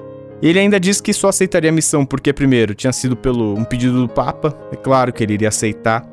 Ele 0.40 0.58
ainda 0.58 0.78
disse 0.78 1.02
que 1.02 1.12
só 1.12 1.28
aceitaria 1.28 1.70
a 1.70 1.72
missão 1.72 2.04
porque, 2.04 2.32
primeiro, 2.32 2.74
tinha 2.74 2.92
sido 2.92 3.16
pelo 3.16 3.54
um 3.54 3.64
pedido 3.64 4.00
do 4.00 4.08
Papa, 4.08 4.56
é 4.70 4.76
claro 4.76 5.12
que 5.12 5.24
ele 5.24 5.34
iria 5.34 5.48
aceitar, 5.48 6.06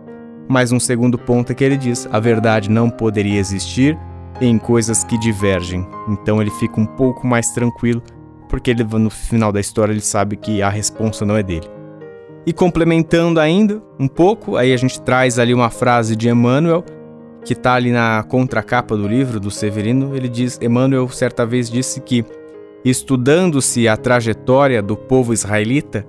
mas 0.47 0.71
um 0.71 0.79
segundo 0.79 1.17
ponto 1.17 1.51
é 1.51 1.55
que 1.55 1.63
ele 1.63 1.77
diz: 1.77 2.07
a 2.11 2.19
verdade 2.19 2.69
não 2.69 2.89
poderia 2.89 3.39
existir 3.39 3.97
em 4.41 4.57
coisas 4.57 5.03
que 5.03 5.17
divergem. 5.17 5.85
Então 6.07 6.41
ele 6.41 6.51
fica 6.51 6.79
um 6.79 6.85
pouco 6.85 7.27
mais 7.27 7.51
tranquilo, 7.51 8.01
porque 8.49 8.71
ele, 8.71 8.83
no 8.83 9.09
final 9.09 9.51
da 9.51 9.59
história 9.59 9.91
ele 9.91 10.01
sabe 10.01 10.37
que 10.37 10.61
a 10.61 10.69
responsa 10.69 11.25
não 11.25 11.35
é 11.35 11.43
dele. 11.43 11.82
E 12.45 12.51
complementando 12.51 13.39
ainda 13.39 13.81
um 13.99 14.07
pouco, 14.07 14.57
aí 14.57 14.73
a 14.73 14.77
gente 14.77 15.01
traz 15.01 15.39
ali 15.39 15.53
uma 15.53 15.69
frase 15.69 16.15
de 16.15 16.29
Emmanuel, 16.29 16.83
que 17.45 17.53
está 17.53 17.73
ali 17.73 17.91
na 17.91 18.23
contracapa 18.23 18.97
do 18.97 19.07
livro 19.07 19.39
do 19.39 19.49
Severino. 19.49 20.15
Ele 20.15 20.27
diz: 20.27 20.59
Emmanuel 20.61 21.07
certa 21.09 21.45
vez 21.45 21.69
disse 21.69 22.01
que 22.01 22.25
Estudando-se 22.85 23.87
a 23.87 23.95
trajetória 23.95 24.81
do 24.81 24.97
povo 24.97 25.31
israelita, 25.31 26.05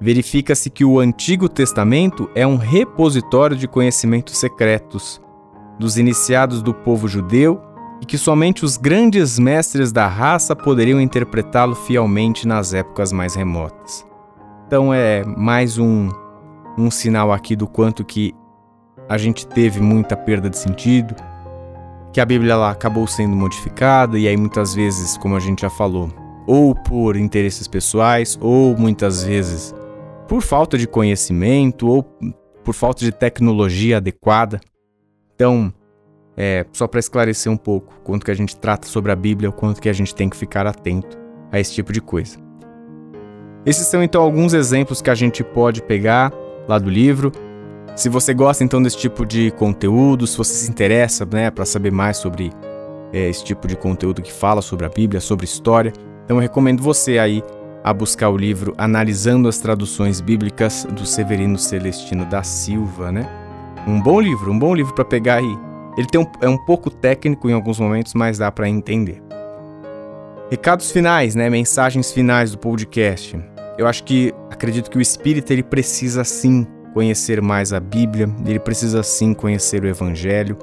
verifica-se 0.00 0.70
que 0.70 0.84
o 0.84 1.00
Antigo 1.00 1.48
Testamento 1.48 2.30
é 2.36 2.46
um 2.46 2.56
repositório 2.56 3.56
de 3.56 3.66
conhecimentos 3.66 4.38
secretos 4.38 5.20
dos 5.76 5.98
iniciados 5.98 6.62
do 6.62 6.72
povo 6.72 7.08
judeu 7.08 7.60
e 8.00 8.06
que 8.06 8.16
somente 8.16 8.64
os 8.64 8.76
grandes 8.76 9.40
mestres 9.40 9.90
da 9.90 10.06
raça 10.06 10.54
poderiam 10.54 11.00
interpretá-lo 11.00 11.74
fielmente 11.74 12.46
nas 12.46 12.72
épocas 12.72 13.10
mais 13.10 13.34
remotas. 13.34 14.06
Então 14.66 14.92
é 14.92 15.24
mais 15.24 15.78
um, 15.78 16.10
um 16.78 16.90
sinal 16.90 17.32
aqui 17.32 17.54
do 17.54 17.66
quanto 17.66 18.04
que 18.04 18.34
a 19.08 19.18
gente 19.18 19.46
teve 19.46 19.80
muita 19.80 20.16
perda 20.16 20.48
de 20.48 20.56
sentido, 20.56 21.14
que 22.12 22.20
a 22.20 22.24
Bíblia 22.24 22.56
lá 22.56 22.70
acabou 22.70 23.06
sendo 23.06 23.36
modificada 23.36 24.18
e 24.18 24.26
aí 24.26 24.36
muitas 24.36 24.74
vezes, 24.74 25.18
como 25.18 25.36
a 25.36 25.40
gente 25.40 25.62
já 25.62 25.70
falou, 25.70 26.08
ou 26.46 26.74
por 26.74 27.16
interesses 27.16 27.68
pessoais, 27.68 28.38
ou 28.40 28.76
muitas 28.76 29.22
vezes 29.24 29.74
por 30.26 30.40
falta 30.40 30.78
de 30.78 30.86
conhecimento 30.86 31.86
ou 31.86 32.02
por 32.64 32.72
falta 32.72 33.04
de 33.04 33.12
tecnologia 33.12 33.98
adequada. 33.98 34.60
Então, 35.34 35.72
é, 36.36 36.64
só 36.72 36.86
para 36.86 37.00
esclarecer 37.00 37.52
um 37.52 37.56
pouco 37.56 38.00
quanto 38.02 38.24
que 38.24 38.30
a 38.30 38.34
gente 38.34 38.56
trata 38.56 38.86
sobre 38.86 39.12
a 39.12 39.16
Bíblia, 39.16 39.50
o 39.50 39.52
quanto 39.52 39.80
que 39.80 39.88
a 39.88 39.92
gente 39.92 40.14
tem 40.14 40.28
que 40.28 40.36
ficar 40.36 40.66
atento 40.66 41.18
a 41.52 41.60
esse 41.60 41.74
tipo 41.74 41.92
de 41.92 42.00
coisa. 42.00 42.43
Esses 43.66 43.86
são 43.86 44.02
então 44.02 44.22
alguns 44.22 44.52
exemplos 44.52 45.00
que 45.00 45.08
a 45.08 45.14
gente 45.14 45.42
pode 45.42 45.80
pegar 45.82 46.32
lá 46.68 46.78
do 46.78 46.90
livro. 46.90 47.32
Se 47.96 48.08
você 48.08 48.34
gosta 48.34 48.62
então 48.62 48.82
desse 48.82 48.98
tipo 48.98 49.24
de 49.24 49.50
conteúdo, 49.52 50.26
se 50.26 50.36
você 50.36 50.52
se 50.52 50.70
interessa 50.70 51.26
né, 51.26 51.50
para 51.50 51.64
saber 51.64 51.90
mais 51.90 52.18
sobre 52.18 52.52
é, 53.12 53.28
esse 53.28 53.44
tipo 53.44 53.66
de 53.66 53.76
conteúdo 53.76 54.20
que 54.20 54.32
fala 54.32 54.60
sobre 54.60 54.84
a 54.84 54.88
Bíblia, 54.88 55.20
sobre 55.20 55.44
história, 55.44 55.92
então 56.24 56.36
eu 56.36 56.40
recomendo 56.40 56.82
você 56.82 57.18
aí 57.18 57.42
a 57.82 57.92
buscar 57.92 58.30
o 58.30 58.36
livro 58.36 58.74
Analisando 58.76 59.48
as 59.48 59.58
Traduções 59.58 60.20
Bíblicas 60.20 60.86
do 60.90 61.06
Severino 61.06 61.58
Celestino 61.58 62.24
da 62.24 62.42
Silva, 62.42 63.12
né? 63.12 63.28
Um 63.86 64.00
bom 64.00 64.20
livro, 64.20 64.50
um 64.50 64.58
bom 64.58 64.74
livro 64.74 64.94
para 64.94 65.04
pegar 65.04 65.36
aí. 65.36 65.58
Ele 65.96 66.06
tem 66.06 66.20
um, 66.20 66.26
é 66.40 66.48
um 66.48 66.56
pouco 66.56 66.90
técnico 66.90 67.48
em 67.48 67.52
alguns 67.52 67.78
momentos, 67.78 68.14
mas 68.14 68.38
dá 68.38 68.50
para 68.50 68.68
entender. 68.68 69.22
Recados 70.50 70.90
finais, 70.90 71.34
né? 71.34 71.48
Mensagens 71.48 72.10
finais 72.10 72.52
do 72.52 72.58
podcast. 72.58 73.53
Eu 73.76 73.88
acho 73.88 74.04
que 74.04 74.32
acredito 74.50 74.90
que 74.90 74.98
o 74.98 75.00
espírito 75.00 75.52
ele 75.52 75.62
precisa 75.62 76.22
sim 76.22 76.66
conhecer 76.92 77.42
mais 77.42 77.72
a 77.72 77.80
Bíblia, 77.80 78.32
ele 78.46 78.60
precisa 78.60 79.02
sim 79.02 79.34
conhecer 79.34 79.82
o 79.82 79.88
Evangelho. 79.88 80.56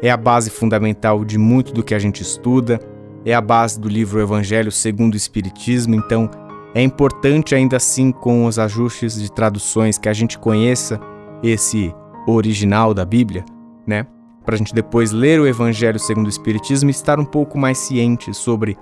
É 0.00 0.10
a 0.10 0.16
base 0.16 0.50
fundamental 0.50 1.24
de 1.24 1.36
muito 1.36 1.72
do 1.72 1.82
que 1.82 1.94
a 1.94 1.98
gente 1.98 2.22
estuda, 2.22 2.78
é 3.24 3.34
a 3.34 3.40
base 3.40 3.80
do 3.80 3.88
livro 3.88 4.20
Evangelho 4.20 4.70
segundo 4.70 5.14
o 5.14 5.16
Espiritismo, 5.16 5.96
então 5.96 6.30
é 6.74 6.82
importante 6.82 7.54
ainda 7.54 7.76
assim 7.76 8.12
com 8.12 8.46
os 8.46 8.58
ajustes 8.58 9.20
de 9.20 9.32
traduções 9.32 9.98
que 9.98 10.08
a 10.08 10.12
gente 10.12 10.38
conheça 10.38 11.00
esse 11.42 11.92
original 12.26 12.94
da 12.94 13.04
Bíblia, 13.04 13.44
né? 13.86 14.06
Para 14.44 14.54
a 14.54 14.58
gente 14.58 14.74
depois 14.74 15.10
ler 15.10 15.40
o 15.40 15.46
Evangelho 15.46 15.98
segundo 15.98 16.26
o 16.26 16.30
Espiritismo 16.30 16.90
e 16.90 16.92
estar 16.92 17.18
um 17.18 17.24
pouco 17.24 17.58
mais 17.58 17.78
ciente 17.78 18.32
sobre 18.34 18.76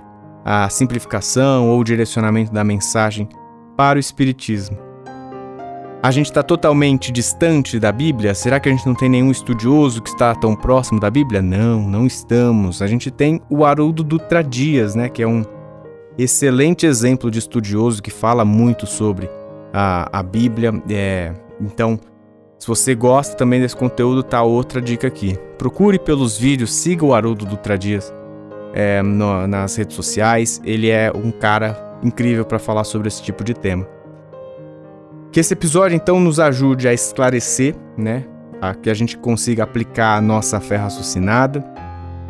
a 0.45 0.69
simplificação 0.69 1.69
ou 1.69 1.81
o 1.81 1.85
direcionamento 1.85 2.53
da 2.53 2.65
mensagem 2.65 3.29
para 3.83 3.97
o 3.97 4.01
Espiritismo. 4.01 4.79
A 6.01 6.13
gente 6.13 6.27
está 6.27 6.41
totalmente 6.41 7.11
distante 7.11 7.81
da 7.81 7.91
Bíblia? 7.91 8.33
Será 8.33 8.61
que 8.61 8.69
a 8.69 8.73
gente 8.73 8.87
não 8.87 8.95
tem 8.95 9.09
nenhum 9.09 9.29
estudioso 9.29 10.01
que 10.01 10.09
está 10.09 10.33
tão 10.37 10.55
próximo 10.55 11.01
da 11.01 11.11
Bíblia? 11.11 11.43
Não, 11.43 11.83
não 11.83 12.07
estamos. 12.07 12.81
A 12.81 12.87
gente 12.87 13.11
tem 13.11 13.43
o 13.51 13.65
Haroldo 13.65 14.05
Dutra 14.05 14.41
Dias, 14.41 14.95
né, 14.95 15.09
que 15.09 15.21
é 15.21 15.27
um 15.27 15.45
excelente 16.17 16.87
exemplo 16.87 17.29
de 17.29 17.41
estudioso 17.41 18.01
que 18.01 18.11
fala 18.13 18.45
muito 18.45 18.87
sobre 18.87 19.29
a, 19.73 20.09
a 20.17 20.23
Bíblia. 20.23 20.73
É, 20.89 21.33
então, 21.61 21.99
se 22.61 22.69
você 22.69 22.95
gosta 22.95 23.37
também 23.37 23.61
desse 23.61 23.75
conteúdo, 23.75 24.23
tá 24.23 24.45
outra 24.45 24.81
dica 24.81 25.09
aqui. 25.09 25.37
Procure 25.59 25.99
pelos 25.99 26.39
vídeos, 26.39 26.73
siga 26.73 27.05
o 27.05 27.13
Haroldo 27.13 27.45
Dutra 27.45 27.77
Dias 27.77 28.15
é, 28.75 29.03
no, 29.03 29.45
nas 29.49 29.75
redes 29.75 29.97
sociais. 29.97 30.63
Ele 30.65 30.89
é 30.89 31.11
um 31.13 31.33
cara 31.33 31.92
incrível 32.03 32.45
para 32.45 32.59
falar 32.59 32.85
sobre 32.85 33.09
esse 33.09 33.23
tipo 33.23 33.45
de 33.45 33.55
tema. 33.55 33.87
Que 35.31 35.41
esse 35.41 35.55
episódio 35.55 35.97
então 35.97 36.21
nos 36.21 36.39
ajude 36.39 36.87
a 36.89 36.93
esclarecer, 36.93 37.75
né? 37.97 38.25
A 38.61 38.75
que 38.75 38.91
a 38.91 38.95
gente 38.95 39.17
consiga 39.17 39.65
aplicar 39.65 40.17
a 40.17 40.21
nossa 40.21 40.61
fé 40.61 40.77
raciocinada 40.77 41.65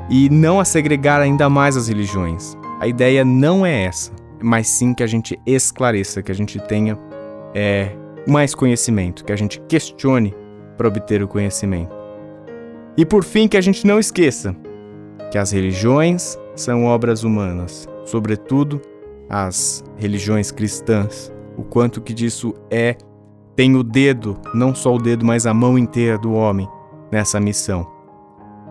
e 0.09 0.29
não 0.31 0.61
a 0.61 0.65
segregar 0.65 1.21
ainda 1.21 1.49
mais 1.49 1.77
as 1.77 1.89
religiões. 1.89 2.57
A 2.81 2.87
ideia 2.87 3.25
não 3.25 3.67
é 3.67 3.85
essa, 3.85 4.13
mas 4.43 4.69
sim 4.69 4.95
que 4.95 5.03
a 5.03 5.07
gente 5.07 5.39
esclareça, 5.45 6.23
que 6.23 6.31
a 6.31 6.35
gente 6.35 6.61
tenha 6.61 6.99
é, 7.55 7.91
mais 8.27 8.55
conhecimento, 8.55 9.25
que 9.25 9.33
a 9.33 9.37
gente 9.37 9.61
questione 9.69 10.35
para 10.77 10.89
obter 10.89 11.23
o 11.23 11.29
conhecimento. 11.29 11.95
E 12.97 13.05
por 13.05 13.25
fim, 13.25 13.49
que 13.49 13.57
a 13.57 13.61
gente 13.61 13.87
não 13.87 13.99
esqueça 13.99 14.55
que 15.31 15.39
as 15.39 15.51
religiões 15.51 16.39
são 16.55 16.85
obras 16.85 17.25
humanas, 17.25 17.89
sobretudo 18.05 18.81
as 19.29 19.85
religiões 19.97 20.51
cristãs 20.51 21.33
o 21.57 21.63
quanto 21.63 22.01
que 22.01 22.13
disso 22.13 22.55
é 22.71 22.97
tem 23.55 23.77
o 23.77 23.83
dedo, 23.83 24.39
não 24.55 24.75
só 24.75 24.95
o 24.95 24.99
dedo, 24.99 25.25
mas 25.25 25.47
a 25.47 25.53
mão 25.53 25.77
inteira 25.77 26.17
do 26.17 26.33
homem 26.33 26.69
nessa 27.11 27.39
missão. 27.39 27.87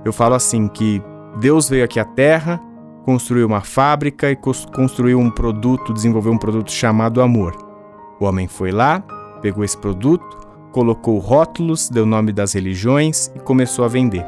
Eu 0.03 0.11
falo 0.11 0.33
assim 0.33 0.67
que 0.67 1.01
Deus 1.39 1.69
veio 1.69 1.83
aqui 1.83 1.99
à 1.99 2.05
Terra, 2.05 2.59
construiu 3.05 3.45
uma 3.45 3.61
fábrica 3.61 4.31
e 4.31 4.35
construiu 4.35 5.19
um 5.19 5.29
produto, 5.29 5.93
desenvolveu 5.93 6.33
um 6.33 6.37
produto 6.37 6.71
chamado 6.71 7.21
amor. 7.21 7.55
O 8.19 8.25
homem 8.25 8.47
foi 8.47 8.71
lá, 8.71 9.01
pegou 9.41 9.63
esse 9.63 9.77
produto, 9.77 10.37
colocou 10.71 11.19
rótulos, 11.19 11.89
deu 11.89 12.05
nome 12.05 12.31
das 12.31 12.53
religiões 12.53 13.31
e 13.35 13.39
começou 13.39 13.85
a 13.85 13.87
vender. 13.87 14.25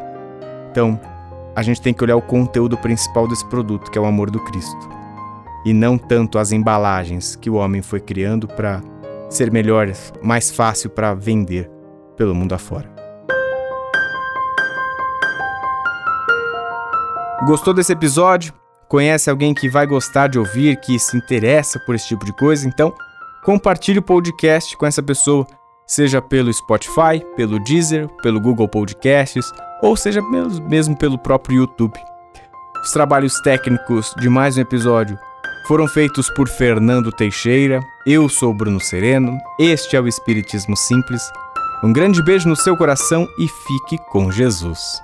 Então, 0.70 1.00
a 1.56 1.64
gente 1.64 1.82
tem 1.82 1.94
que 1.94 2.04
olhar 2.04 2.16
o 2.16 2.22
conteúdo 2.22 2.78
principal 2.78 3.28
desse 3.28 3.46
produto, 3.48 3.90
que 3.90 3.98
é 3.98 4.02
o 4.02 4.06
amor 4.06 4.30
do 4.30 4.40
Cristo. 4.40 5.03
E 5.66 5.74
não 5.74 5.98
tanto 5.98 6.38
as 6.38 6.52
embalagens 6.52 7.36
que 7.36 7.50
o 7.50 7.56
homem 7.56 7.82
foi 7.82 8.00
criando 8.00 8.48
para 8.48 8.82
ser 9.30 9.52
melhor, 9.52 9.92
mais 10.22 10.52
fácil 10.52 10.90
para 10.90 11.14
vender 11.14 11.70
pelo 12.16 12.36
mundo 12.36 12.54
afora. 12.54 12.92
Gostou 17.46 17.74
desse 17.74 17.92
episódio? 17.92 18.54
Conhece 18.88 19.30
alguém 19.30 19.54
que 19.54 19.68
vai 19.68 19.88
gostar 19.88 20.28
de 20.28 20.38
ouvir, 20.38 20.78
que 20.78 21.00
se 21.00 21.18
interessa 21.18 21.80
por 21.80 21.96
esse 21.96 22.08
tipo 22.08 22.24
de 22.26 22.32
coisa? 22.34 22.68
Então, 22.68 22.94
compartilhe 23.44 24.00
o 24.00 24.04
podcast 24.04 24.78
com 24.78 24.86
essa 24.86 25.02
pessoa, 25.02 25.46
seja 25.86 26.22
pelo 26.22 26.54
Spotify, 26.54 27.26
pelo 27.36 27.60
Deezer, 27.60 28.08
pelo 28.22 28.40
Google 28.40 28.68
Podcasts, 28.68 29.52
ou 29.82 29.98
seja 29.98 30.22
mesmo 30.70 30.96
pelo 30.96 31.18
próprio 31.18 31.58
YouTube. 31.58 32.00
Os 32.82 32.92
trabalhos 32.92 33.42
técnicos 33.42 34.14
de 34.18 34.30
mais 34.30 34.58
um 34.58 34.62
episódio 34.62 35.18
foram 35.68 35.88
feitos 35.88 36.30
por 36.30 36.48
Fernando 36.48 37.12
Teixeira. 37.12 37.80
Eu 38.06 38.28
sou 38.28 38.54
Bruno 38.54 38.80
Sereno. 38.80 39.38
Este 39.60 39.96
é 39.96 40.02
o 40.02 40.08
Espiritismo 40.08 40.76
Simples. 40.76 41.22
Um 41.84 41.94
grande 41.94 42.22
beijo 42.24 42.48
no 42.48 42.56
seu 42.56 42.76
coração 42.76 43.28
e 43.38 43.48
fique 43.48 43.98
com 44.10 44.32
Jesus. 44.32 45.02